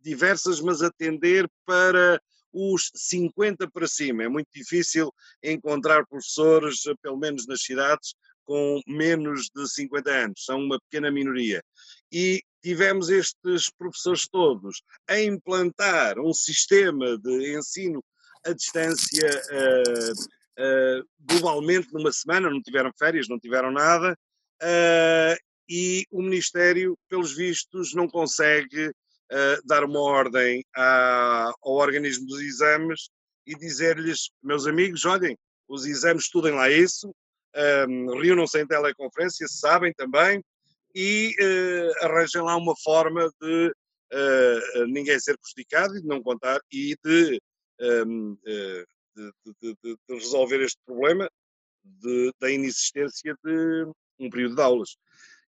diversas, 0.01 0.59
mas 0.59 0.81
atender 0.81 1.49
para 1.65 2.19
os 2.51 2.91
50 2.95 3.69
para 3.69 3.87
cima. 3.87 4.23
É 4.23 4.29
muito 4.29 4.47
difícil 4.53 5.13
encontrar 5.43 6.05
professores, 6.07 6.81
pelo 7.01 7.17
menos 7.17 7.45
nas 7.47 7.61
cidades, 7.61 8.13
com 8.47 8.79
menos 8.87 9.49
de 9.53 9.69
50 9.69 10.09
anos, 10.09 10.45
são 10.45 10.59
uma 10.59 10.79
pequena 10.79 11.11
minoria. 11.11 11.61
E 12.11 12.41
tivemos 12.63 13.09
estes 13.09 13.69
professores 13.77 14.27
todos 14.27 14.81
a 15.07 15.19
implantar 15.19 16.17
um 16.17 16.33
sistema 16.33 17.17
de 17.17 17.57
ensino 17.57 18.03
à 18.45 18.53
distância 18.53 19.29
uh, 19.51 20.11
uh, 20.61 21.05
globalmente 21.19 21.93
numa 21.93 22.11
semana, 22.11 22.49
não 22.49 22.61
tiveram 22.61 22.91
férias, 22.97 23.27
não 23.27 23.37
tiveram 23.37 23.69
nada, 23.69 24.17
uh, 24.63 25.46
e 25.69 26.05
o 26.11 26.21
Ministério, 26.21 26.97
pelos 27.09 27.35
vistos, 27.35 27.93
não 27.93 28.07
consegue 28.07 28.91
dar 29.65 29.83
uma 29.83 29.99
ordem 29.99 30.63
ao 30.73 31.73
organismo 31.73 32.25
dos 32.25 32.39
exames 32.39 33.09
e 33.45 33.55
dizer-lhes, 33.55 34.29
meus 34.43 34.67
amigos, 34.67 35.05
olhem, 35.05 35.37
os 35.67 35.85
exames 35.85 36.23
estudem 36.23 36.53
lá 36.53 36.69
isso, 36.69 37.13
um, 37.87 38.19
reúnam-se 38.19 38.61
em 38.61 38.67
teleconferência, 38.67 39.47
sabem 39.47 39.93
também, 39.93 40.43
e 40.93 41.33
uh, 41.39 42.05
arranjem 42.05 42.41
lá 42.41 42.55
uma 42.55 42.75
forma 42.83 43.29
de 43.41 43.73
uh, 44.13 44.85
ninguém 44.87 45.19
ser 45.19 45.37
prejudicado 45.37 45.97
e 45.97 46.01
de 46.01 46.07
não 46.07 46.21
contar 46.21 46.59
e 46.71 46.95
de, 47.03 47.39
um, 48.05 48.33
uh, 48.33 48.85
de, 49.15 49.31
de, 49.61 49.75
de, 49.83 49.97
resolver 50.09 50.61
este 50.61 50.79
problema 50.85 51.29
da 52.39 52.51
inexistência 52.51 53.35
de 53.43 53.87
um 54.19 54.29
período 54.29 54.55
de 54.55 54.61
aulas. 54.61 54.97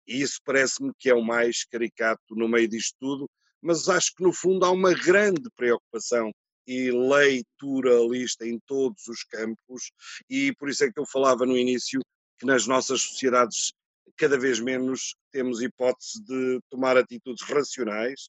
E 0.08 0.22
isso 0.22 0.40
parece-me 0.44 0.92
que 0.98 1.10
é 1.10 1.14
o 1.14 1.22
mais 1.22 1.64
caricato 1.64 2.34
no 2.34 2.48
meio 2.48 2.66
disto 2.66 2.96
tudo, 2.98 3.30
mas 3.60 3.88
acho 3.88 4.14
que 4.14 4.22
no 4.22 4.32
fundo 4.32 4.64
há 4.64 4.70
uma 4.70 4.94
grande 4.94 5.50
preocupação 5.54 6.32
e 6.66 6.90
leituralista 6.90 8.46
em 8.46 8.58
todos 8.66 9.06
os 9.06 9.22
campos, 9.24 9.90
e 10.28 10.52
por 10.56 10.68
isso 10.68 10.84
é 10.84 10.92
que 10.92 10.98
eu 10.98 11.06
falava 11.06 11.44
no 11.44 11.56
início 11.56 12.00
que 12.38 12.46
nas 12.46 12.66
nossas 12.66 13.02
sociedades 13.02 13.72
cada 14.16 14.38
vez 14.38 14.60
menos 14.60 15.14
temos 15.30 15.62
hipótese 15.62 16.22
de 16.24 16.60
tomar 16.70 16.96
atitudes 16.96 17.42
racionais, 17.44 18.28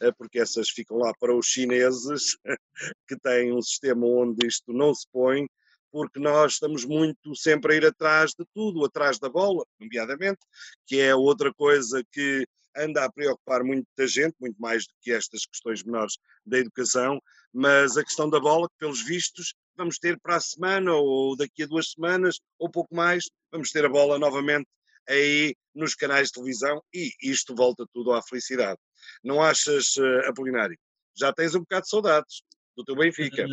eh, 0.00 0.12
porque 0.12 0.38
essas 0.38 0.70
ficam 0.70 0.98
lá 0.98 1.12
para 1.18 1.34
os 1.34 1.46
chineses, 1.46 2.36
que 3.08 3.18
têm 3.18 3.52
um 3.52 3.60
sistema 3.60 4.06
onde 4.06 4.46
isto 4.46 4.72
não 4.72 4.94
se 4.94 5.06
põe, 5.12 5.46
porque 5.94 6.18
nós 6.18 6.54
estamos 6.54 6.84
muito 6.84 7.36
sempre 7.36 7.72
a 7.72 7.76
ir 7.76 7.86
atrás 7.86 8.32
de 8.36 8.44
tudo, 8.52 8.84
atrás 8.84 9.16
da 9.20 9.28
bola, 9.28 9.64
nomeadamente, 9.78 10.40
que 10.84 10.98
é 10.98 11.14
outra 11.14 11.54
coisa 11.54 12.02
que 12.10 12.44
anda 12.76 13.04
a 13.04 13.12
preocupar 13.12 13.62
muita 13.62 14.04
gente, 14.08 14.34
muito 14.40 14.60
mais 14.60 14.88
do 14.88 14.92
que 15.00 15.12
estas 15.12 15.46
questões 15.46 15.84
menores 15.84 16.18
da 16.44 16.58
educação, 16.58 17.22
mas 17.52 17.96
a 17.96 18.02
questão 18.02 18.28
da 18.28 18.40
bola, 18.40 18.68
que 18.68 18.74
pelos 18.76 19.04
vistos 19.04 19.54
vamos 19.76 19.96
ter 20.00 20.18
para 20.18 20.34
a 20.34 20.40
semana 20.40 20.92
ou 20.94 21.36
daqui 21.36 21.62
a 21.62 21.66
duas 21.66 21.92
semanas 21.92 22.40
ou 22.58 22.68
pouco 22.68 22.92
mais, 22.92 23.30
vamos 23.52 23.70
ter 23.70 23.84
a 23.84 23.88
bola 23.88 24.18
novamente 24.18 24.66
aí 25.08 25.54
nos 25.72 25.94
canais 25.94 26.26
de 26.26 26.32
televisão 26.32 26.82
e 26.92 27.12
isto 27.22 27.54
volta 27.54 27.86
tudo 27.92 28.12
à 28.12 28.20
felicidade. 28.20 28.80
Não 29.22 29.40
achas, 29.40 29.94
uh, 29.98 30.28
Apolinário? 30.28 30.76
Já 31.16 31.32
tens 31.32 31.54
um 31.54 31.60
bocado 31.60 31.82
de 31.82 31.90
saudades 31.90 32.42
do 32.76 32.82
teu 32.82 32.96
Benfica. 32.96 33.46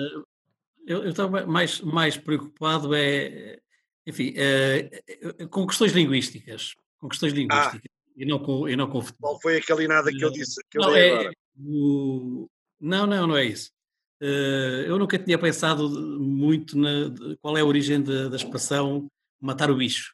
Eh, 0.88 0.94
eu, 0.94 1.04
eu 1.04 1.10
estava 1.10 1.46
mais, 1.46 1.82
mais 1.82 2.18
preocupado 2.18 2.94
é, 2.94 3.60
enfim, 4.06 4.34
é, 4.36 4.90
com 5.50 5.66
questões 5.68 5.92
linguísticas, 5.92 6.76
com 7.00 7.08
questões 7.08 7.34
ah. 7.34 7.36
linguísticas 7.36 7.82
ah, 7.86 8.12
e, 8.16 8.26
não 8.26 8.40
com, 8.40 8.68
e 8.68 8.76
não 8.76 8.90
com 8.90 9.02
futebol. 9.02 9.32
Qual 9.32 9.42
foi 9.42 9.58
aquele 9.58 9.88
nada 9.88 10.12
que 10.12 10.24
eu 10.24 10.32
disse 10.32 10.62
que 10.70 10.78
eu 10.78 10.82
não, 10.82 10.96
é, 10.96 11.12
agora? 11.12 11.32
O, 11.60 12.50
não, 12.80 13.06
não, 13.06 13.28
não 13.28 13.38
é 13.38 13.46
isso. 13.46 13.72
Eu 14.86 15.00
nunca 15.00 15.18
tinha 15.18 15.38
pensado 15.38 15.90
muito 16.20 16.78
na 16.78 17.12
qual 17.42 17.58
é 17.58 17.62
a 17.62 17.66
origem 17.66 18.04
da, 18.04 18.30
da 18.30 18.36
expressão 18.36 19.08
matar 19.42 19.72
o 19.72 19.76
bicho. 19.76 20.14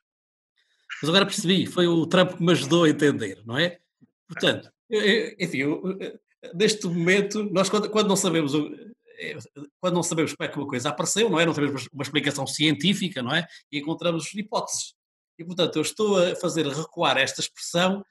Mas 1.01 1.09
agora 1.09 1.25
percebi, 1.25 1.65
foi 1.65 1.87
o 1.87 2.07
Trump 2.07 2.37
que 2.37 2.43
me 2.43 2.53
ajudou 2.53 2.85
a 2.85 2.89
entender, 2.89 3.43
não 3.45 3.57
é? 3.57 3.77
Portanto, 4.25 4.71
enfim, 5.37 5.63
neste 6.55 6.87
momento, 6.87 7.43
nós 7.51 7.69
quando, 7.69 7.89
quando 7.89 8.07
não 8.07 8.15
sabemos 8.15 8.53
quando 9.79 9.95
não 9.95 10.03
sabemos 10.03 10.33
como 10.33 10.47
é 10.47 10.51
que 10.51 10.57
uma 10.57 10.67
coisa 10.67 10.89
apareceu, 10.89 11.29
não 11.29 11.39
é? 11.39 11.45
Não 11.45 11.53
temos 11.53 11.87
uma 11.91 12.03
explicação 12.03 12.45
científica, 12.45 13.21
não 13.21 13.33
é? 13.33 13.45
E 13.71 13.79
encontramos 13.79 14.33
hipóteses. 14.33 14.93
E, 15.39 15.45
portanto, 15.45 15.75
eu 15.75 15.81
estou 15.81 16.17
a 16.17 16.35
fazer 16.35 16.67
recuar 16.67 17.17
esta 17.17 17.41
expressão 17.41 18.03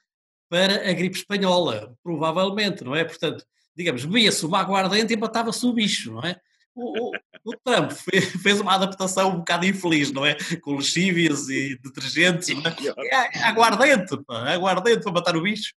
para 0.49 0.89
a 0.89 0.93
gripe 0.93 1.17
espanhola, 1.17 1.95
provavelmente, 2.03 2.83
não 2.83 2.95
é? 2.95 3.03
Portanto, 3.03 3.45
digamos, 3.75 4.05
bebia-se 4.05 4.45
uma 4.45 4.59
aguardente 4.59 5.13
e 5.13 5.17
matava-se 5.17 5.65
o 5.65 5.73
bicho, 5.73 6.13
não 6.13 6.21
é? 6.21 6.39
O, 6.73 7.07
o, 7.07 7.11
o 7.43 7.57
Trump 7.63 7.91
fez, 7.91 8.25
fez, 8.41 8.61
uma 8.61 8.75
adaptação 8.75 9.29
um 9.31 9.37
bocado 9.37 9.65
infeliz, 9.65 10.11
não 10.11 10.25
é? 10.25 10.37
Com 10.61 10.75
lexívias 10.75 11.49
e 11.49 11.77
detergentes, 11.81 12.49
não 12.49 12.61
é? 12.61 12.75
é, 12.99 13.39
é 13.39 13.43
aguardente, 13.43 14.17
pá, 14.25 14.53
aguardente 14.53 15.01
para 15.01 15.11
matar 15.11 15.35
o 15.35 15.41
bicho. 15.41 15.73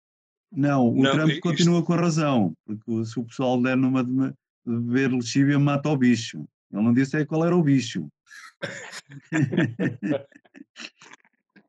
Não, 0.51 0.89
o 0.89 1.01
não, 1.01 1.11
Trump 1.11 1.29
isto... 1.29 1.41
continua 1.41 1.83
com 1.83 1.93
a 1.93 1.97
razão, 1.97 2.53
porque 2.65 3.05
se 3.05 3.19
o 3.19 3.25
pessoal 3.25 3.61
der 3.61 3.77
numa 3.77 4.03
beber 4.67 5.11
lexívia 5.11 5.57
mata 5.57 5.89
o 5.89 5.97
bicho. 5.97 6.47
Ele 6.71 6.83
não 6.83 6.93
disse 6.93 7.25
qual 7.25 7.45
era 7.45 7.55
o 7.55 7.63
bicho. 7.63 8.09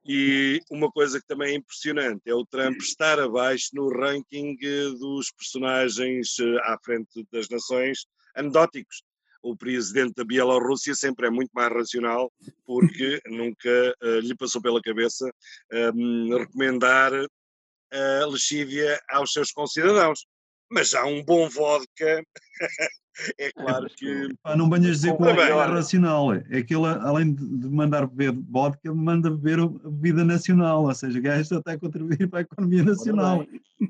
e 0.05 0.61
uma 0.71 0.91
coisa 0.91 1.21
que 1.21 1.27
também 1.27 1.53
é 1.53 1.57
impressionante 1.57 2.23
é 2.27 2.35
o 2.35 2.47
Trump 2.47 2.79
estar 2.81 3.21
abaixo 3.21 3.69
no 3.75 3.89
ranking 3.89 4.57
dos 4.99 5.31
personagens 5.33 6.39
eh, 6.41 6.57
à 6.63 6.79
frente 6.83 7.27
das 7.31 7.49
nações 7.49 8.07
anedóticos. 8.35 9.03
O 9.43 9.57
presidente 9.57 10.15
da 10.17 10.25
Bielorrússia 10.25 10.95
sempre 10.95 11.29
é 11.29 11.31
muito 11.31 11.51
mais 11.55 11.73
racional, 11.73 12.33
porque 12.67 13.21
nunca 13.31 13.95
uh, 14.03 14.19
lhe 14.19 14.35
passou 14.35 14.61
pela 14.61 14.83
cabeça 14.83 15.31
um, 15.73 16.33
ehm, 16.33 16.39
recomendar 16.39 17.13
a 17.93 18.27
lexívia 18.27 19.01
aos 19.09 19.33
seus 19.33 19.53
concidadãos 19.53 20.27
mas 20.70 20.94
há 20.94 21.04
um 21.04 21.22
bom 21.22 21.48
vodka. 21.48 22.22
é 23.38 23.52
claro 23.52 23.87
que. 23.96 24.28
Pá, 24.42 24.57
não 24.57 24.68
venhas 24.68 25.00
dizer 25.00 25.16
que 25.16 25.22
o 25.22 25.28
é 25.28 25.52
racional. 25.52 26.35
É 26.35 26.62
que 26.62 26.74
ele, 26.74 26.87
além 26.87 27.35
de 27.35 27.68
mandar 27.68 28.07
beber 28.07 28.40
vodka, 28.48 28.94
manda 28.94 29.31
beber 29.31 29.61
a 29.61 29.66
bebida 29.66 30.24
nacional. 30.24 30.85
Ou 30.85 30.94
seja, 30.94 31.18
o 31.18 31.22
gajo 31.22 31.59
está 31.59 31.72
a 31.72 31.78
contribuir 31.78 32.28
para 32.28 32.40
a 32.40 32.42
economia 32.42 32.83
nacional. 32.83 33.46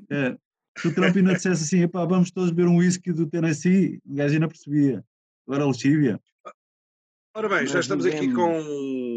É. 0.09 0.35
Se 0.77 0.87
o 0.87 0.93
Trump 0.93 1.15
ainda 1.15 1.33
dissesse 1.33 1.63
assim, 1.63 1.83
epá, 1.83 2.05
vamos 2.05 2.31
todos 2.31 2.51
beber 2.51 2.69
um 2.69 2.77
whisky 2.77 3.11
do 3.11 3.27
Tennessee, 3.27 3.99
o 4.05 4.15
gajo 4.15 4.33
ainda 4.33 4.47
percebia. 4.47 5.03
Agora 5.45 5.65
lexívia. 5.65 6.19
Ora 7.35 7.49
bem, 7.49 7.67
já 7.67 7.79
estamos 7.79 8.05
aqui 8.05 8.31
com. 8.33 8.59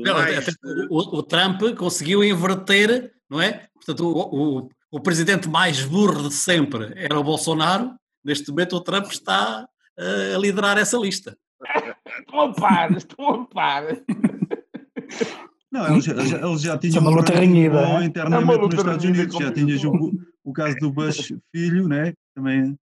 Não, 0.04 0.14
mais... 0.14 0.46
o, 0.90 1.18
o, 1.18 1.22
Trump 1.22 1.60
conseguiu 1.76 2.22
inverter, 2.22 3.12
não 3.28 3.40
é? 3.40 3.68
Portanto, 3.74 4.06
o, 4.06 4.58
o, 4.58 4.68
o 4.92 5.00
presidente 5.00 5.48
mais 5.48 5.82
burro 5.82 6.28
de 6.28 6.34
sempre 6.34 6.92
era 6.96 7.18
o 7.18 7.24
Bolsonaro, 7.24 7.94
neste 8.22 8.50
momento 8.50 8.76
o 8.76 8.80
Trump 8.80 9.06
está 9.06 9.66
uh, 9.98 10.36
a 10.36 10.38
liderar 10.38 10.76
essa 10.76 10.98
lista. 10.98 11.36
estão 12.20 12.40
a 12.42 12.52
par, 12.52 12.92
estão 12.94 13.28
a 13.30 13.46
par. 13.46 13.84
Não, 15.72 15.90
ele 15.90 16.00
já, 16.02 16.12
ele 16.12 16.58
já 16.58 16.78
tinha 16.78 17.00
uma 17.00 17.10
luta 17.10 17.32
renhida. 17.32 18.04
internamente 18.04 18.58
nos 18.58 18.74
Estados 18.74 19.04
Unidos, 19.06 19.34
já 19.34 19.50
tinhas 19.50 19.82
o, 19.82 20.12
o 20.44 20.52
caso 20.52 20.76
do 20.76 20.92
Bush 20.92 21.32
filho, 21.50 21.88
né? 21.88 22.12
Também, 22.34 22.76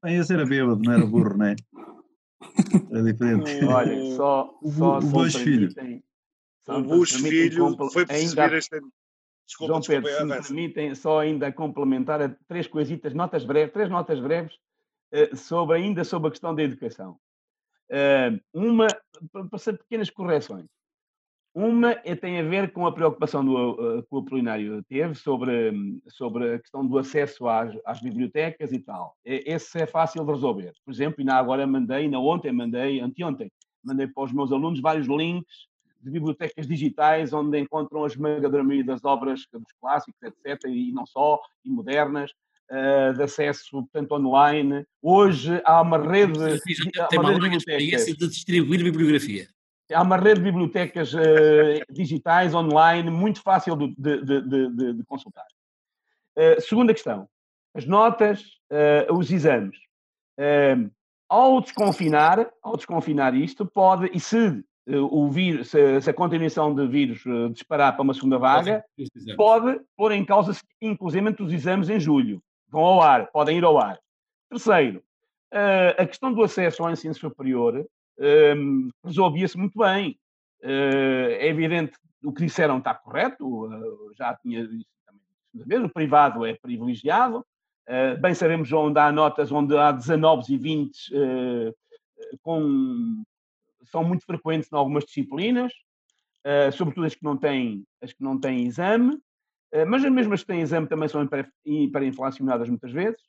também 0.00 0.16
ia 0.16 0.24
ser 0.24 0.40
a 0.40 0.46
bêbado, 0.46 0.80
não 0.82 0.94
era 0.94 1.04
burro, 1.04 1.36
né? 1.36 1.54
Era 2.90 3.02
diferente. 3.02 3.62
Olha, 3.66 4.16
só, 4.16 4.58
só 4.72 4.98
o, 4.98 4.98
o 4.98 5.00
Bush 5.02 5.36
filho. 5.36 5.68
O 6.66 6.80
Bush 6.80 7.16
filho 7.16 7.76
foi 7.92 8.06
preciso 8.06 8.40
ainda... 8.40 8.60
Desculpa, 9.50 9.72
João 9.72 9.80
Pedro, 9.80 10.08
se 10.08 10.24
me 10.24 10.68
permitem 10.68 10.94
só 10.94 11.18
ainda 11.18 11.50
complementar 11.50 12.36
três 12.46 12.68
coisitas, 12.68 13.12
notas 13.12 13.44
breves, 13.44 13.72
três 13.72 13.90
notas 13.90 14.20
breves 14.20 14.54
uh, 15.12 15.36
sobre, 15.36 15.76
ainda 15.76 16.04
sobre 16.04 16.28
a 16.28 16.30
questão 16.30 16.54
da 16.54 16.62
educação. 16.62 17.18
Uh, 17.90 18.40
uma, 18.54 18.86
para 19.32 19.58
ser 19.58 19.76
pequenas 19.76 20.08
correções. 20.08 20.66
Uma 21.52 22.00
é, 22.04 22.14
tem 22.14 22.38
a 22.38 22.44
ver 22.44 22.72
com 22.72 22.86
a 22.86 22.92
preocupação 22.92 23.44
do, 23.44 23.72
uh, 23.72 24.02
que 24.04 24.14
o 24.14 24.18
Apolinário 24.18 24.84
teve 24.84 25.16
sobre, 25.16 25.72
sobre 26.06 26.54
a 26.54 26.58
questão 26.60 26.86
do 26.86 26.96
acesso 26.96 27.48
às, 27.48 27.76
às 27.84 28.00
bibliotecas 28.00 28.70
e 28.70 28.78
tal. 28.78 29.16
Esse 29.24 29.82
é 29.82 29.86
fácil 29.86 30.24
de 30.24 30.30
resolver. 30.30 30.72
Por 30.84 30.94
exemplo, 30.94 31.16
ainda 31.18 31.34
agora 31.34 31.66
mandei, 31.66 32.04
ainda 32.04 32.20
ontem 32.20 32.52
mandei, 32.52 33.00
anteontem, 33.00 33.50
mandei 33.82 34.06
para 34.06 34.22
os 34.22 34.32
meus 34.32 34.52
alunos 34.52 34.80
vários 34.80 35.08
links 35.08 35.68
de 36.02 36.10
bibliotecas 36.10 36.66
digitais, 36.66 37.32
onde 37.32 37.58
encontram 37.58 38.04
a 38.04 38.06
esmagadora 38.06 38.64
maioria 38.64 38.84
das 38.84 39.04
obras 39.04 39.46
dos 39.52 39.72
clássicos, 39.80 40.20
etc., 40.22 40.64
e 40.68 40.92
não 40.92 41.06
só, 41.06 41.40
e 41.64 41.70
modernas, 41.70 42.32
uh, 42.70 43.14
de 43.14 43.22
acesso, 43.22 43.70
portanto, 43.70 44.12
online. 44.12 44.86
Hoje 45.02 45.60
há 45.64 45.80
uma 45.82 45.98
rede, 45.98 46.38
há 46.38 47.20
uma 47.20 47.32
rede 47.32 47.40
de 47.40 47.64
bibliotecas. 47.64 48.06
de 48.06 48.28
distribuir 48.28 48.82
bibliografia. 48.82 49.48
Há 49.92 50.02
uma 50.02 50.16
rede 50.16 50.40
de 50.40 50.44
bibliotecas 50.44 51.12
uh, 51.12 51.18
digitais, 51.90 52.54
online, 52.54 53.10
muito 53.10 53.42
fácil 53.42 53.76
de, 53.76 53.94
de, 53.98 54.40
de, 54.42 54.92
de 54.94 55.04
consultar. 55.04 55.46
Uh, 56.38 56.60
segunda 56.60 56.94
questão, 56.94 57.28
as 57.74 57.84
notas, 57.86 58.44
os 59.12 59.30
exames. 59.30 59.76
ao 61.28 61.60
desconfinar, 61.60 62.50
ao 62.62 62.76
desconfinar 62.76 63.34
isto, 63.34 63.64
pode, 63.64 64.10
e 64.12 64.18
se 64.18 64.64
o 64.98 65.30
vírus, 65.30 65.68
se, 65.70 66.00
se, 66.00 66.10
a 66.10 66.14
continuação 66.14 66.74
de 66.74 66.86
vírus 66.86 67.22
eh, 67.26 67.48
disparar 67.50 67.92
para 67.92 68.02
uma 68.02 68.14
segunda 68.14 68.38
vaga, 68.38 68.84
pode 69.36 69.80
pôr 69.96 70.12
em 70.12 70.24
causa, 70.24 70.52
inclusive, 70.80 71.36
os 71.40 71.52
exames 71.52 71.88
em 71.88 72.00
julho. 72.00 72.42
Vão 72.68 72.82
ao 72.82 73.00
ar, 73.00 73.26
podem 73.30 73.58
ir 73.58 73.64
ao 73.64 73.78
ar. 73.78 73.98
Terceiro, 74.48 75.02
eh, 75.52 75.96
a 75.98 76.06
questão 76.06 76.32
do 76.32 76.42
acesso 76.42 76.82
ao 76.82 76.90
ensino 76.90 77.14
superior 77.14 77.86
ehm, 78.18 78.88
resolvia-se 79.04 79.56
muito 79.56 79.78
bem. 79.78 80.18
É 80.62 81.48
evidente, 81.48 81.92
o 82.22 82.32
que 82.32 82.44
disseram 82.44 82.78
está 82.78 82.92
correto, 82.94 83.70
já 84.14 84.34
tinha 84.36 84.68
também, 85.56 85.84
o 85.84 85.88
privado 85.88 86.44
é 86.44 86.52
privilegiado, 86.52 87.42
bem 88.20 88.34
sabemos 88.34 88.70
onde 88.70 89.00
há 89.00 89.10
notas 89.10 89.50
onde 89.50 89.74
há 89.74 89.90
19 89.90 90.52
e 90.52 90.58
20 90.58 91.12
com 92.42 93.22
são 93.84 94.04
muito 94.04 94.24
frequentes 94.24 94.70
em 94.72 94.76
algumas 94.76 95.04
disciplinas, 95.04 95.72
uh, 96.46 96.72
sobretudo 96.72 97.06
as 97.06 97.14
que 97.14 97.24
não 97.24 97.36
têm, 97.36 97.84
as 98.02 98.12
que 98.12 98.22
não 98.22 98.38
têm 98.38 98.66
exame, 98.66 99.14
uh, 99.14 99.86
mas 99.86 100.04
as 100.04 100.10
mesmas 100.10 100.40
que 100.40 100.48
têm 100.48 100.60
exame 100.60 100.86
também 100.86 101.08
são 101.08 101.26
hiperinflacionadas 101.64 102.68
muitas 102.68 102.92
vezes. 102.92 103.20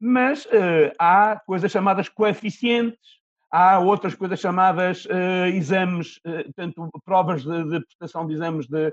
Mas 0.00 0.44
uh, 0.46 0.92
há 0.98 1.40
coisas 1.46 1.70
chamadas 1.70 2.08
coeficientes, 2.08 3.20
há 3.50 3.78
outras 3.78 4.14
coisas 4.14 4.40
chamadas 4.40 5.06
exames, 5.54 6.18
tanto 6.56 6.88
provas 7.04 7.44
de, 7.44 7.64
de, 7.64 7.80
prestação 7.84 8.26
de 8.26 8.32
exames 8.32 8.66
de, 8.66 8.90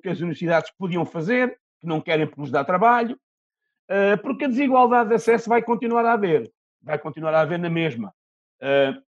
que 0.00 0.08
as 0.08 0.20
universidades 0.20 0.70
podiam 0.78 1.04
fazer, 1.04 1.58
que 1.80 1.88
não 1.88 2.00
querem 2.00 2.24
porque 2.24 2.40
nos 2.40 2.52
dá 2.52 2.64
trabalho, 2.64 3.18
porque 4.22 4.44
a 4.44 4.48
desigualdade 4.48 5.08
de 5.08 5.16
acesso 5.16 5.48
vai 5.48 5.60
continuar 5.60 6.04
a 6.04 6.12
haver, 6.12 6.48
vai 6.80 7.00
continuar 7.00 7.34
a 7.34 7.40
haver 7.40 7.58
na 7.58 7.68
mesma. 7.68 8.14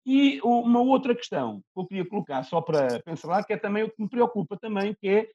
E 0.06 0.40
uma 0.44 0.82
outra 0.82 1.16
questão 1.16 1.62
que 1.74 1.80
eu 1.80 1.86
queria 1.86 2.06
colocar 2.06 2.44
só 2.44 2.62
para 2.62 3.02
pensar 3.02 3.44
que 3.44 3.54
é 3.54 3.58
também 3.58 3.84
o 3.84 3.90
que 3.90 4.02
me 4.02 4.10
preocupa 4.10 4.58
também, 4.58 4.96
que 4.96 5.08
é, 5.08 5.30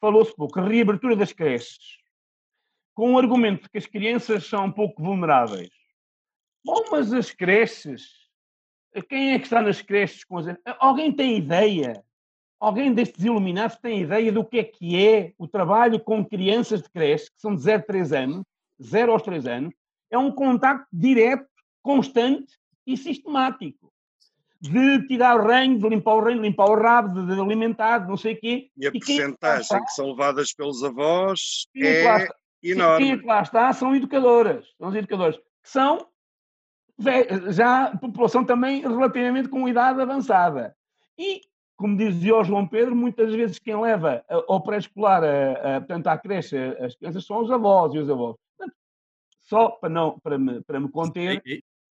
falou-se 0.00 0.34
pouco, 0.34 0.58
a 0.58 0.66
reabertura 0.66 1.16
das 1.16 1.32
creches, 1.32 1.98
com 2.94 3.14
o 3.14 3.18
argumento 3.18 3.64
de 3.64 3.70
que 3.70 3.78
as 3.78 3.86
crianças 3.86 4.46
são 4.46 4.66
um 4.66 4.72
pouco 4.72 5.02
vulneráveis. 5.02 5.70
Bom, 6.64 6.84
mas 6.90 7.12
as 7.12 7.30
creches 7.30 8.24
quem 9.02 9.32
é 9.32 9.38
que 9.38 9.44
está 9.44 9.60
nas 9.60 9.82
creches 9.82 10.24
com 10.24 10.38
as... 10.38 10.46
Alguém 10.78 11.12
tem 11.12 11.36
ideia? 11.36 12.02
Alguém 12.60 12.92
destes 12.94 13.24
iluminados 13.24 13.76
tem 13.76 14.02
ideia 14.02 14.30
do 14.30 14.44
que 14.44 14.58
é 14.58 14.64
que 14.64 14.96
é 14.96 15.32
o 15.36 15.48
trabalho 15.48 16.00
com 16.00 16.24
crianças 16.24 16.82
de 16.82 16.90
creche, 16.90 17.26
que 17.26 17.40
são 17.40 17.54
de 17.54 17.62
0 17.62 17.82
a 17.82 17.86
3 17.86 18.12
anos, 18.12 18.44
0 18.82 19.12
aos 19.12 19.22
3 19.22 19.46
anos? 19.46 19.74
É 20.10 20.16
um 20.16 20.30
contacto 20.30 20.86
direto, 20.92 21.48
constante 21.82 22.56
e 22.86 22.96
sistemático. 22.96 23.92
De 24.60 25.06
tirar 25.06 25.38
o 25.38 25.46
reino, 25.46 25.78
de 25.78 25.88
limpar 25.88 26.14
o 26.14 26.24
reino, 26.24 26.40
de 26.40 26.48
limpar 26.48 26.70
o 26.70 26.80
rabo, 26.80 27.26
de, 27.26 27.38
alimentar, 27.38 27.98
de 27.98 28.08
não 28.08 28.16
sei 28.16 28.32
o 28.32 28.40
quê. 28.40 28.70
E 28.76 28.86
a 28.86 28.88
e 28.88 28.98
porcentagem 28.98 29.78
que, 29.78 29.84
que 29.84 29.92
são 29.92 30.08
levadas 30.08 30.54
pelos 30.54 30.82
avós 30.82 31.66
é, 31.76 32.04
é 32.04 32.28
enorme. 32.62 33.04
Quem 33.04 33.12
é 33.12 33.18
que 33.18 33.26
lá 33.26 33.42
está 33.42 33.72
são 33.74 33.94
educadoras. 33.94 34.66
São 34.78 34.88
as 34.88 34.94
educadoras. 34.94 35.36
Que 35.36 35.70
são 35.70 36.08
já 37.50 37.96
população 37.96 38.44
também 38.44 38.80
relativamente 38.80 39.48
com 39.48 39.68
idade 39.68 40.00
avançada. 40.00 40.74
E, 41.18 41.42
como 41.76 41.96
dizia 41.96 42.36
o 42.36 42.44
João 42.44 42.66
Pedro, 42.66 42.94
muitas 42.94 43.34
vezes 43.34 43.58
quem 43.58 43.78
leva 43.78 44.24
ao 44.28 44.62
pré-escolar, 44.62 45.22
portanto, 45.80 46.06
à 46.06 46.16
creche, 46.16 46.56
as 46.56 46.94
crianças 46.94 47.26
são 47.26 47.42
os 47.42 47.50
avós 47.50 47.92
e 47.94 47.98
os 47.98 48.08
avós. 48.08 48.36
Portanto, 48.56 48.76
só 49.42 49.68
para, 49.70 49.88
não, 49.88 50.18
para, 50.20 50.38
me, 50.38 50.62
para 50.62 50.80
me 50.80 50.88
conter. 50.88 51.42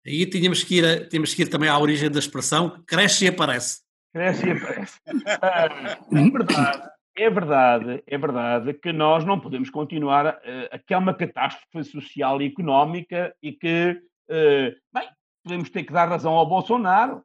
Aí, 0.06 0.26
tínhamos, 0.26 0.64
que 0.64 0.80
ir 0.80 1.08
tínhamos 1.10 1.34
que 1.34 1.44
ir 1.44 1.48
também 1.48 1.70
à 1.70 1.78
origem 1.78 2.10
da 2.10 2.20
expressão 2.20 2.84
cresce 2.86 3.26
e 3.26 3.28
aparece. 3.30 3.82
Cresce 4.14 4.48
e 4.48 4.52
aparece. 4.52 5.00
Ah, 5.42 5.98
é 6.12 6.30
verdade. 6.30 6.94
É 7.16 7.30
verdade, 7.30 8.04
é 8.08 8.18
verdade 8.18 8.74
que 8.74 8.92
nós 8.92 9.24
não 9.24 9.40
podemos 9.40 9.70
continuar, 9.70 10.30
uh, 10.30 10.84
que 10.88 10.96
há 10.96 10.98
uma 10.98 11.14
catástrofe 11.14 11.84
social 11.84 12.42
e 12.42 12.48
económica 12.48 13.36
e 13.40 13.52
que 13.52 14.02
Uh, 14.30 14.72
bem, 14.94 15.10
podemos 15.44 15.70
ter 15.70 15.84
que 15.84 15.94
dar 15.94 16.08
razão 16.08 16.34
ao 16.34 16.48
Bolsonaro, 16.48 17.24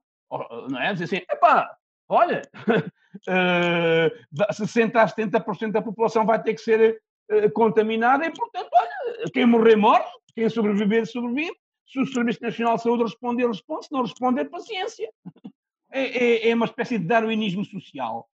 não 0.71 0.81
é? 0.81 0.93
Dizer 0.93 1.05
assim, 1.05 1.25
epá, 1.31 1.71
olha, 2.09 2.43
uh, 3.29 4.53
60% 4.53 4.97
a 4.97 5.07
70% 5.07 5.73
da 5.73 5.83
população 5.83 6.27
vai 6.27 6.43
ter 6.43 6.55
que 6.55 6.61
ser 6.61 7.01
uh, 7.31 7.51
contaminada 7.53 8.27
e, 8.27 8.33
portanto, 8.33 8.69
olha, 8.73 9.31
quem 9.33 9.47
morrer 9.47 9.77
morre, 9.77 10.05
quem 10.35 10.49
sobreviver 10.49 11.07
sobrevive. 11.07 11.57
Se 11.89 11.99
o 12.01 12.07
Serviço 12.07 12.43
Nacional 12.43 12.77
de 12.77 12.83
Saúde 12.83 13.03
responder, 13.05 13.47
responde. 13.47 13.87
Se 13.87 13.93
não 13.93 14.03
responder, 14.03 14.45
paciência. 14.47 15.11
É, 15.91 16.03
é, 16.03 16.51
é 16.51 16.55
uma 16.55 16.67
espécie 16.67 16.99
de 16.99 17.07
darwinismo 17.07 17.65
social. 17.65 18.29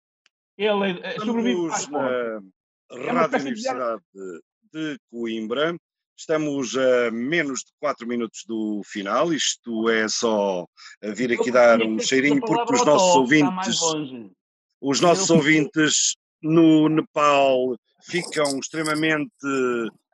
Ele 0.57 1.01
é, 1.03 1.19
sobrevive 1.19 1.69
forte. 1.69 1.91
É 2.91 3.11
Rádio 3.11 3.39
Universidade 3.41 4.01
de, 4.13 4.41
de 4.71 4.99
Coimbra 5.11 5.75
Estamos 6.21 6.77
a 6.77 7.09
menos 7.09 7.61
de 7.61 7.71
4 7.79 8.07
minutos 8.07 8.43
do 8.45 8.83
final. 8.85 9.33
Isto 9.33 9.89
é 9.89 10.07
só 10.07 10.67
vir 11.01 11.33
aqui 11.33 11.49
dar 11.49 11.81
um 11.81 11.97
cheirinho, 11.97 12.39
porque 12.39 12.75
os 12.75 12.85
nossos 12.85 13.15
ouvintes, 13.15 13.79
os 14.79 15.01
nossos 15.01 15.31
ouvintes 15.31 16.15
no 16.39 16.87
Nepal 16.89 17.75
ficam 18.03 18.59
extremamente 18.59 19.31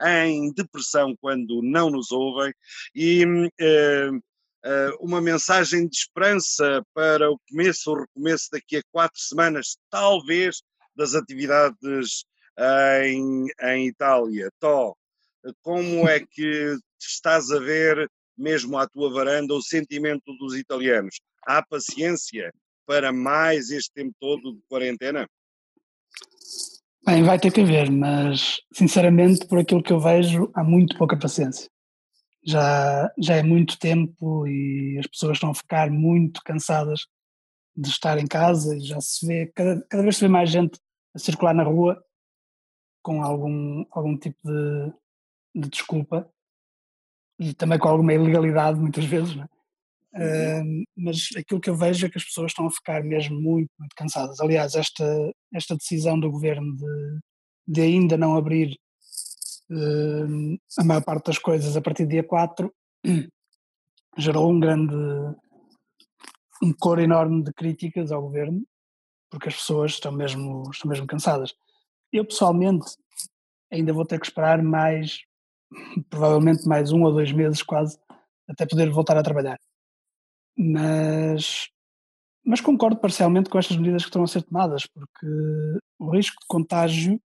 em 0.05 0.51
depressão 0.53 1.15
quando 1.19 1.61
não 1.63 1.89
nos 1.89 2.11
ouvem 2.11 2.53
e 2.93 3.25
uh, 3.25 4.15
uh, 4.15 4.97
uma 4.99 5.21
mensagem 5.21 5.87
de 5.87 5.97
esperança 5.97 6.83
para 6.93 7.31
o 7.31 7.39
começo 7.49 7.89
ou 7.89 8.01
recomeço 8.01 8.49
daqui 8.51 8.77
a 8.77 8.83
quatro 8.91 9.19
semanas, 9.19 9.77
talvez, 9.89 10.61
das 10.95 11.13
atividades 11.13 12.25
em, 13.03 13.45
em 13.61 13.87
Itália. 13.87 14.49
Tó, 14.59 14.95
como 15.61 16.07
é 16.07 16.19
que 16.19 16.75
estás 16.99 17.51
a 17.51 17.59
ver, 17.59 18.09
mesmo 18.35 18.77
à 18.77 18.87
tua 18.87 19.11
varanda, 19.11 19.53
o 19.53 19.61
sentimento 19.61 20.33
dos 20.37 20.55
italianos? 20.55 21.19
Há 21.45 21.63
paciência 21.63 22.51
para 22.85 23.11
mais 23.11 23.69
este 23.69 23.93
tempo 23.93 24.15
todo 24.19 24.53
de 24.53 24.61
quarentena? 24.67 25.27
Bem, 27.07 27.23
vai 27.23 27.39
ter 27.39 27.53
que 27.53 27.61
haver, 27.61 27.89
mas 27.89 28.57
sinceramente, 28.73 29.47
por 29.47 29.57
aquilo 29.57 29.81
que 29.81 29.93
eu 29.93 29.99
vejo, 29.99 30.51
há 30.53 30.61
muito 30.61 30.97
pouca 30.97 31.17
paciência. 31.17 31.71
Já, 32.45 33.09
já 33.17 33.37
é 33.37 33.41
muito 33.41 33.79
tempo 33.79 34.45
e 34.45 34.97
as 34.99 35.07
pessoas 35.07 35.37
estão 35.37 35.51
a 35.51 35.55
ficar 35.55 35.89
muito 35.89 36.41
cansadas 36.43 37.07
de 37.73 37.87
estar 37.87 38.17
em 38.17 38.27
casa 38.27 38.75
e 38.75 38.81
já 38.81 38.99
se 38.99 39.25
vê, 39.25 39.49
cada, 39.55 39.81
cada 39.89 40.03
vez 40.03 40.17
se 40.17 40.21
vê 40.25 40.27
mais 40.27 40.49
gente 40.49 40.77
a 41.15 41.19
circular 41.19 41.53
na 41.53 41.63
rua 41.63 41.97
com 43.01 43.23
algum, 43.23 43.85
algum 43.89 44.17
tipo 44.17 44.39
de, 44.43 44.91
de 45.61 45.69
desculpa 45.69 46.29
e 47.39 47.53
também 47.53 47.79
com 47.79 47.87
alguma 47.87 48.13
ilegalidade 48.13 48.77
muitas 48.77 49.05
vezes, 49.05 49.33
né? 49.33 49.47
Uh, 50.13 50.83
mas 50.95 51.29
aquilo 51.37 51.59
que 51.59 51.69
eu 51.69 51.75
vejo 51.75 52.05
é 52.05 52.09
que 52.09 52.17
as 52.17 52.23
pessoas 52.23 52.51
estão 52.51 52.65
a 52.65 52.71
ficar 52.71 53.03
mesmo 53.03 53.39
muito, 53.39 53.69
muito 53.77 53.93
cansadas. 53.95 54.39
Aliás, 54.39 54.73
esta, 54.75 55.05
esta 55.53 55.75
decisão 55.75 56.19
do 56.19 56.31
governo 56.31 56.75
de, 56.75 57.19
de 57.67 57.81
ainda 57.81 58.17
não 58.17 58.35
abrir 58.35 58.77
uh, 59.69 60.57
a 60.79 60.83
maior 60.83 61.03
parte 61.03 61.27
das 61.27 61.37
coisas 61.37 61.75
a 61.75 61.81
partir 61.81 62.05
do 62.05 62.11
dia 62.11 62.23
4 62.23 62.73
gerou 64.17 64.51
um 64.51 64.59
grande 64.59 64.95
um 66.63 66.73
cor 66.73 66.97
enorme 66.99 67.43
de 67.43 67.53
críticas 67.53 68.11
ao 68.11 68.21
governo 68.21 68.65
porque 69.29 69.49
as 69.49 69.55
pessoas 69.55 69.91
estão 69.91 70.11
mesmo, 70.11 70.63
estão 70.71 70.89
mesmo 70.89 71.05
cansadas. 71.05 71.53
Eu 72.11 72.25
pessoalmente 72.25 72.85
ainda 73.71 73.93
vou 73.93 74.05
ter 74.05 74.19
que 74.19 74.25
esperar 74.25 74.63
mais 74.63 75.19
provavelmente 76.09 76.67
mais 76.67 76.91
um 76.91 77.03
ou 77.03 77.11
dois 77.11 77.31
meses 77.31 77.61
quase, 77.61 77.99
até 78.47 78.65
poder 78.65 78.89
voltar 78.89 79.17
a 79.17 79.23
trabalhar. 79.23 79.59
Mas, 80.57 81.69
mas 82.43 82.61
concordo 82.61 82.99
parcialmente 82.99 83.49
com 83.49 83.59
estas 83.59 83.77
medidas 83.77 84.03
que 84.03 84.09
estão 84.09 84.23
a 84.23 84.27
ser 84.27 84.43
tomadas, 84.43 84.85
porque 84.87 85.27
o 85.99 86.09
risco 86.09 86.39
de 86.41 86.47
contágio 86.47 87.21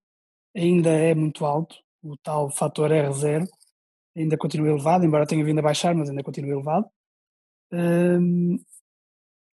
ainda 0.54 0.90
é 0.90 1.14
muito 1.14 1.46
alto, 1.46 1.76
o 2.02 2.16
tal 2.18 2.50
fator 2.50 2.90
R0 2.90 3.46
ainda 4.16 4.36
continua 4.36 4.68
elevado, 4.68 5.04
embora 5.04 5.26
tenha 5.26 5.44
vindo 5.44 5.60
a 5.60 5.62
baixar, 5.62 5.94
mas 5.94 6.10
ainda 6.10 6.22
continua 6.22 6.52
elevado. 6.52 6.86
Um, 7.72 8.58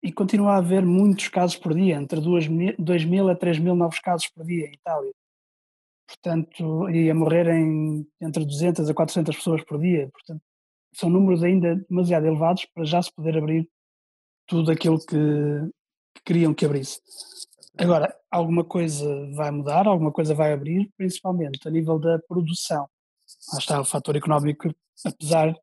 e 0.01 0.11
continua 0.11 0.53
a 0.53 0.57
haver 0.57 0.85
muitos 0.85 1.27
casos 1.27 1.57
por 1.57 1.73
dia, 1.73 1.95
entre 1.95 2.21
2 2.21 2.47
mil 3.05 3.29
a 3.29 3.35
3 3.35 3.59
mil 3.59 3.75
novos 3.75 3.99
casos 3.99 4.29
por 4.29 4.45
dia 4.45 4.67
em 4.67 4.73
Itália 4.73 5.11
portanto, 6.05 6.89
e 6.89 7.09
a 7.09 7.15
morrerem 7.15 8.07
entre 8.21 8.45
200 8.45 8.89
a 8.89 8.93
400 8.93 9.35
pessoas 9.35 9.63
por 9.63 9.79
dia, 9.79 10.09
portanto, 10.11 10.41
são 10.95 11.09
números 11.09 11.43
ainda 11.43 11.75
demasiado 11.89 12.25
elevados 12.25 12.65
para 12.73 12.85
já 12.85 13.01
se 13.01 13.13
poder 13.13 13.37
abrir 13.37 13.69
tudo 14.47 14.71
aquilo 14.71 14.97
que, 14.97 15.15
que 16.15 16.23
queriam 16.23 16.53
que 16.53 16.65
abrisse. 16.65 17.01
Agora, 17.77 18.15
alguma 18.31 18.63
coisa 18.63 19.05
vai 19.33 19.51
mudar, 19.51 19.87
alguma 19.87 20.11
coisa 20.11 20.33
vai 20.33 20.53
abrir, 20.53 20.89
principalmente 20.95 21.67
a 21.67 21.71
nível 21.71 21.99
da 21.99 22.19
produção. 22.19 22.87
Lá 23.51 23.59
está 23.59 23.81
o 23.81 23.85
fator 23.85 24.15
económico 24.15 24.73
a 25.05 25.11
pesar 25.11 25.53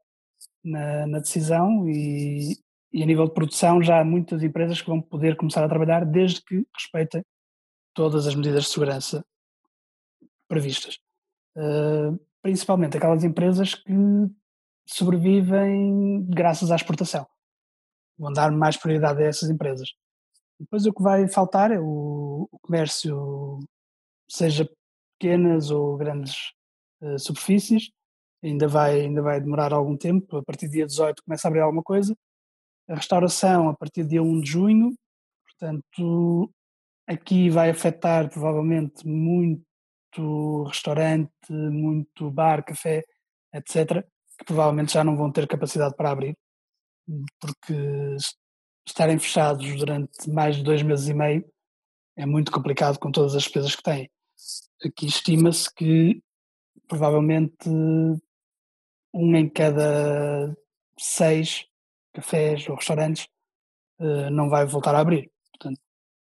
na, 0.63 1.07
na 1.07 1.19
decisão 1.21 1.89
e, 1.89 2.59
e, 2.93 3.03
a 3.03 3.07
nível 3.07 3.27
de 3.27 3.33
produção 3.33 3.83
já 3.83 4.01
há 4.01 4.05
muitas 4.05 4.43
empresas 4.43 4.81
que 4.83 4.89
vão 4.89 5.01
poder 5.01 5.37
começar 5.37 5.65
a 5.65 5.69
trabalhar 5.69 6.05
desde 6.05 6.43
que 6.43 6.67
respeitem 6.77 7.25
todas 7.95 8.27
as 8.27 8.35
medidas 8.35 8.65
de 8.65 8.71
segurança 8.71 9.25
previstas. 10.47 10.99
Uh, 11.57 12.19
principalmente 12.43 12.97
aquelas 12.97 13.25
empresas 13.25 13.75
que 13.75 13.93
sobrevivem 14.87 16.25
graças 16.29 16.71
à 16.71 16.77
exportação. 16.77 17.27
Vão 18.19 18.33
dar 18.33 18.51
mais 18.51 18.77
prioridade 18.77 19.23
a 19.23 19.27
essas 19.27 19.51
empresas. 19.51 19.89
Depois 20.59 20.87
o 20.87 20.93
que 20.93 21.03
vai 21.03 21.27
faltar 21.29 21.71
é 21.73 21.81
o, 21.81 22.49
o 22.51 22.59
comércio, 22.61 23.59
seja 24.31 24.69
pequenas 25.19 25.71
ou 25.71 25.97
grandes 25.97 26.53
uh, 27.01 27.19
superfícies, 27.19 27.91
ainda 28.43 28.69
vai, 28.69 29.01
ainda 29.01 29.23
vai 29.23 29.41
demorar 29.41 29.73
algum 29.73 29.97
tempo, 29.97 30.37
a 30.37 30.43
partir 30.43 30.69
do 30.69 30.73
dia 30.73 30.87
18 30.87 31.23
começa 31.25 31.47
a 31.47 31.49
abrir 31.49 31.61
alguma 31.61 31.83
coisa. 31.83 32.17
A 32.89 32.95
restauração 32.95 33.69
a 33.69 33.77
partir 33.77 34.03
do 34.03 34.11
dia 34.11 34.23
1 34.23 34.41
de 34.41 34.51
junho, 34.51 34.95
portanto, 35.47 36.53
aqui 37.07 37.49
vai 37.49 37.71
afetar 37.71 38.29
provavelmente 38.29 39.07
muito 39.07 39.65
muito 40.19 40.65
restaurante, 40.65 41.31
muito 41.51 42.31
bar, 42.31 42.65
café, 42.65 43.05
etc., 43.55 44.07
que 44.39 44.45
provavelmente 44.45 44.93
já 44.93 45.05
não 45.05 45.17
vão 45.17 45.31
ter 45.31 45.47
capacidade 45.47 45.95
para 45.97 46.11
abrir, 46.11 46.37
porque 47.41 48.17
estarem 48.87 49.19
fechados 49.19 49.67
durante 49.77 50.31
mais 50.31 50.57
de 50.57 50.63
dois 50.63 50.83
meses 50.83 51.09
e 51.09 51.15
meio 51.15 51.45
é 52.17 52.27
muito 52.27 52.53
complicado 52.53 52.99
com 52.99 53.11
todas 53.11 53.35
as 53.35 53.45
despesas 53.45 53.75
que 53.75 53.83
têm. 53.83 54.11
Aqui 54.85 55.07
estima-se 55.07 55.73
que 55.73 56.23
provavelmente 56.89 57.69
um 59.15 59.37
em 59.37 59.49
cada 59.49 60.55
seis 60.99 61.67
cafés 62.13 62.69
ou 62.69 62.77
restaurantes 62.77 63.27
uh, 63.99 64.31
não 64.31 64.49
vai 64.49 64.67
voltar 64.67 64.95
a 64.95 65.01
abrir. 65.01 65.31
Portanto, 65.53 65.81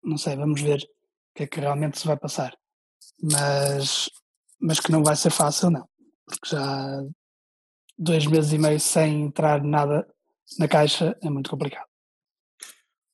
não 0.02 0.16
sei, 0.16 0.36
vamos 0.36 0.60
ver 0.60 0.80
o 0.80 1.34
que 1.34 1.42
é 1.42 1.46
que 1.46 1.60
realmente 1.60 1.98
se 1.98 2.06
vai 2.06 2.16
passar. 2.16 2.56
Mas, 3.20 4.08
mas 4.60 4.80
que 4.80 4.92
não 4.92 5.02
vai 5.02 5.16
ser 5.16 5.30
fácil, 5.30 5.70
não. 5.70 5.88
Porque 6.26 6.48
já 6.48 7.02
dois 7.98 8.26
meses 8.26 8.52
e 8.52 8.58
meio 8.58 8.80
sem 8.80 9.22
entrar 9.22 9.62
nada 9.62 10.06
na 10.58 10.68
caixa 10.68 11.16
é 11.22 11.30
muito 11.30 11.50
complicado. 11.50 11.88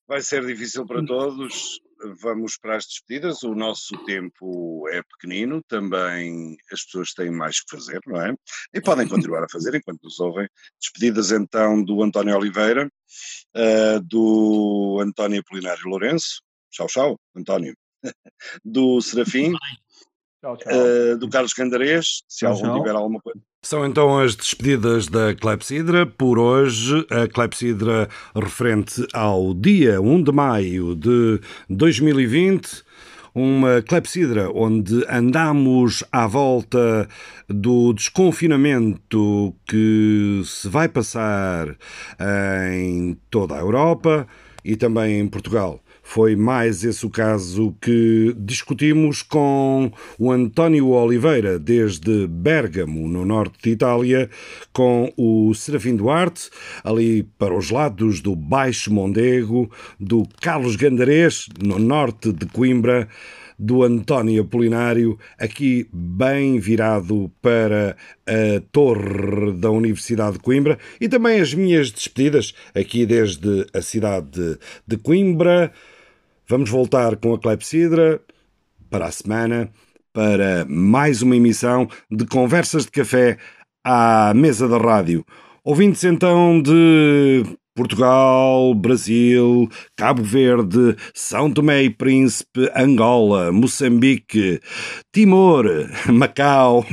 Vai 0.08 0.22
ser 0.22 0.44
difícil 0.44 0.84
para 0.86 1.04
todos. 1.04 1.80
Vamos 2.20 2.56
para 2.56 2.76
as 2.76 2.86
despedidas. 2.86 3.42
O 3.42 3.54
nosso 3.54 3.96
tempo 4.04 4.88
é 4.88 5.02
pequenino, 5.02 5.62
também 5.68 6.56
as 6.72 6.82
pessoas 6.84 7.12
têm 7.12 7.30
mais 7.30 7.60
que 7.60 7.76
fazer, 7.76 8.00
não 8.06 8.20
é? 8.20 8.34
E 8.74 8.80
podem 8.80 9.06
continuar 9.06 9.44
a 9.44 9.48
fazer 9.48 9.74
enquanto 9.74 10.02
nos 10.02 10.18
ouvem. 10.18 10.48
Despedidas 10.80 11.30
então 11.30 11.84
do 11.84 12.02
António 12.02 12.36
Oliveira, 12.36 12.90
uh, 13.56 14.00
do 14.02 14.98
António 15.00 15.44
Polinário 15.44 15.86
Lourenço. 15.86 16.42
Tchau, 16.70 16.86
tchau, 16.86 17.20
António. 17.36 17.76
do 18.64 19.00
Serafim. 19.00 19.52
Tchau, 20.40 20.56
tchau. 20.56 20.72
Uh, 20.72 21.18
do 21.18 21.28
Carlos 21.28 21.52
Candarês, 21.52 22.22
se 22.26 22.38
tchau, 22.38 22.52
algum 22.52 22.64
tchau. 22.64 22.78
tiver 22.78 22.94
alguma 22.94 23.20
coisa. 23.20 23.38
São 23.62 23.84
então 23.84 24.18
as 24.18 24.34
despedidas 24.34 25.06
da 25.06 25.34
Clepsidra. 25.34 26.06
Por 26.06 26.38
hoje, 26.38 27.06
a 27.10 27.28
Clepsidra 27.28 28.08
referente 28.34 29.06
ao 29.12 29.52
dia 29.52 30.00
1 30.00 30.22
de 30.22 30.32
maio 30.32 30.96
de 30.96 31.40
2020 31.68 32.82
uma 33.34 33.80
clepsidra 33.82 34.50
onde 34.52 35.04
andamos 35.08 36.02
à 36.10 36.26
volta 36.26 37.08
do 37.48 37.92
desconfinamento 37.92 39.54
que 39.68 40.42
se 40.44 40.68
vai 40.68 40.88
passar 40.88 41.76
em 42.72 43.16
toda 43.30 43.54
a 43.54 43.60
Europa 43.60 44.26
e 44.64 44.74
também 44.74 45.20
em 45.20 45.28
Portugal. 45.28 45.80
Foi 46.12 46.34
mais 46.34 46.82
esse 46.82 47.06
o 47.06 47.08
caso 47.08 47.72
que 47.80 48.34
discutimos 48.36 49.22
com 49.22 49.92
o 50.18 50.32
António 50.32 50.88
Oliveira, 50.88 51.56
desde 51.56 52.26
Bergamo, 52.26 53.06
no 53.06 53.24
norte 53.24 53.62
de 53.62 53.70
Itália, 53.70 54.28
com 54.72 55.12
o 55.16 55.54
Serafim 55.54 55.94
Duarte, 55.94 56.50
ali 56.82 57.22
para 57.38 57.56
os 57.56 57.70
lados 57.70 58.20
do 58.20 58.34
Baixo 58.34 58.92
Mondego, 58.92 59.70
do 60.00 60.26
Carlos 60.40 60.74
Gandarês, 60.74 61.46
no 61.62 61.78
norte 61.78 62.32
de 62.32 62.44
Coimbra, 62.46 63.06
do 63.56 63.84
António 63.84 64.42
Apolinário, 64.42 65.16
aqui 65.38 65.86
bem 65.92 66.58
virado 66.58 67.30
para 67.40 67.96
a 68.26 68.60
torre 68.72 69.52
da 69.52 69.70
Universidade 69.70 70.38
de 70.38 70.38
Coimbra, 70.40 70.76
e 71.00 71.08
também 71.08 71.40
as 71.40 71.54
minhas 71.54 71.92
despedidas, 71.92 72.52
aqui 72.74 73.06
desde 73.06 73.64
a 73.72 73.80
cidade 73.80 74.58
de 74.84 74.96
Coimbra. 74.96 75.72
Vamos 76.50 76.68
voltar 76.68 77.14
com 77.14 77.32
a 77.32 77.38
Clepsidra 77.38 78.20
para 78.90 79.06
a 79.06 79.12
semana 79.12 79.70
para 80.12 80.66
mais 80.68 81.22
uma 81.22 81.36
emissão 81.36 81.86
de 82.10 82.26
Conversas 82.26 82.86
de 82.86 82.90
Café 82.90 83.38
à 83.84 84.34
mesa 84.34 84.66
da 84.66 84.76
rádio. 84.76 85.24
Ouvintes 85.62 86.02
então 86.02 86.60
de 86.60 87.44
Portugal, 87.80 88.74
Brasil, 88.74 89.66
Cabo 89.96 90.22
Verde, 90.22 90.94
São 91.14 91.50
Tomé 91.50 91.84
e 91.84 91.88
Príncipe, 91.88 92.70
Angola, 92.76 93.50
Moçambique, 93.50 94.60
Timor, 95.10 95.64
Macau, 96.12 96.84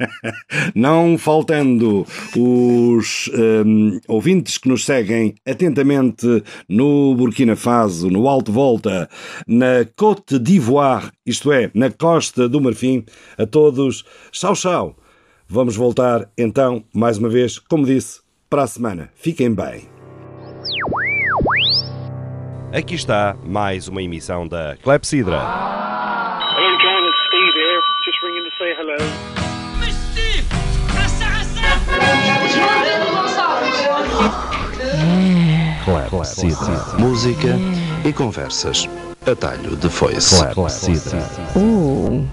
não 0.74 1.18
faltando 1.18 2.06
os 2.34 3.30
um, 3.34 4.00
ouvintes 4.08 4.56
que 4.56 4.66
nos 4.66 4.86
seguem 4.86 5.34
atentamente 5.46 6.42
no 6.70 7.14
Burkina 7.14 7.54
Faso, 7.54 8.08
no 8.08 8.26
Alto 8.26 8.50
Volta, 8.50 9.10
na 9.46 9.84
Côte 9.94 10.38
d'Ivoire, 10.38 11.10
isto 11.26 11.52
é, 11.52 11.70
na 11.74 11.90
Costa 11.90 12.48
do 12.48 12.62
Marfim, 12.62 13.04
a 13.36 13.44
todos, 13.44 14.06
tchau, 14.32 14.54
tchau. 14.54 14.96
Vamos 15.46 15.76
voltar 15.76 16.30
então, 16.38 16.82
mais 16.94 17.18
uma 17.18 17.28
vez, 17.28 17.58
como 17.58 17.84
disse, 17.84 18.22
para 18.48 18.62
a 18.62 18.66
semana. 18.66 19.10
Fiquem 19.14 19.52
bem. 19.52 19.93
Aqui 22.74 22.96
está 22.96 23.36
mais 23.46 23.86
uma 23.86 24.02
emissão 24.02 24.48
da 24.48 24.76
Clepsidra. 24.82 25.36
Hello, 25.36 26.76
John. 26.82 27.06
It's 27.06 27.16
Steve 27.28 27.54
here. 27.54 27.80
Just 28.04 28.20
ringing 28.20 28.42
to 28.42 28.50
say 28.58 28.74
hello. 28.74 28.96
Clepsidra. 36.10 36.98
Música 36.98 37.56
e 38.04 38.12
conversas. 38.12 38.88
Atalho 39.24 39.76
de 39.76 39.88
foice. 39.88 40.44
Clepsidra. 40.52 41.20
Ooh, 41.56 42.26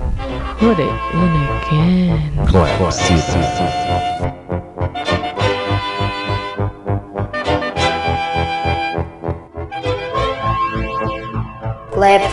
put 0.57 0.79
it 0.79 0.89
in 1.13 1.35
again. 1.61 2.17
Clepsidra. 2.79 4.70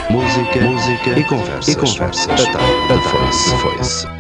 Música, 0.09 0.63
música 0.63 1.21
e 1.21 1.25
conversas. 1.25 1.69
E 1.69 1.77
conversas. 1.77 2.27
Atalho 2.27 2.89
de 2.89 3.09
foice. 3.09 3.57
foice. 3.59 4.18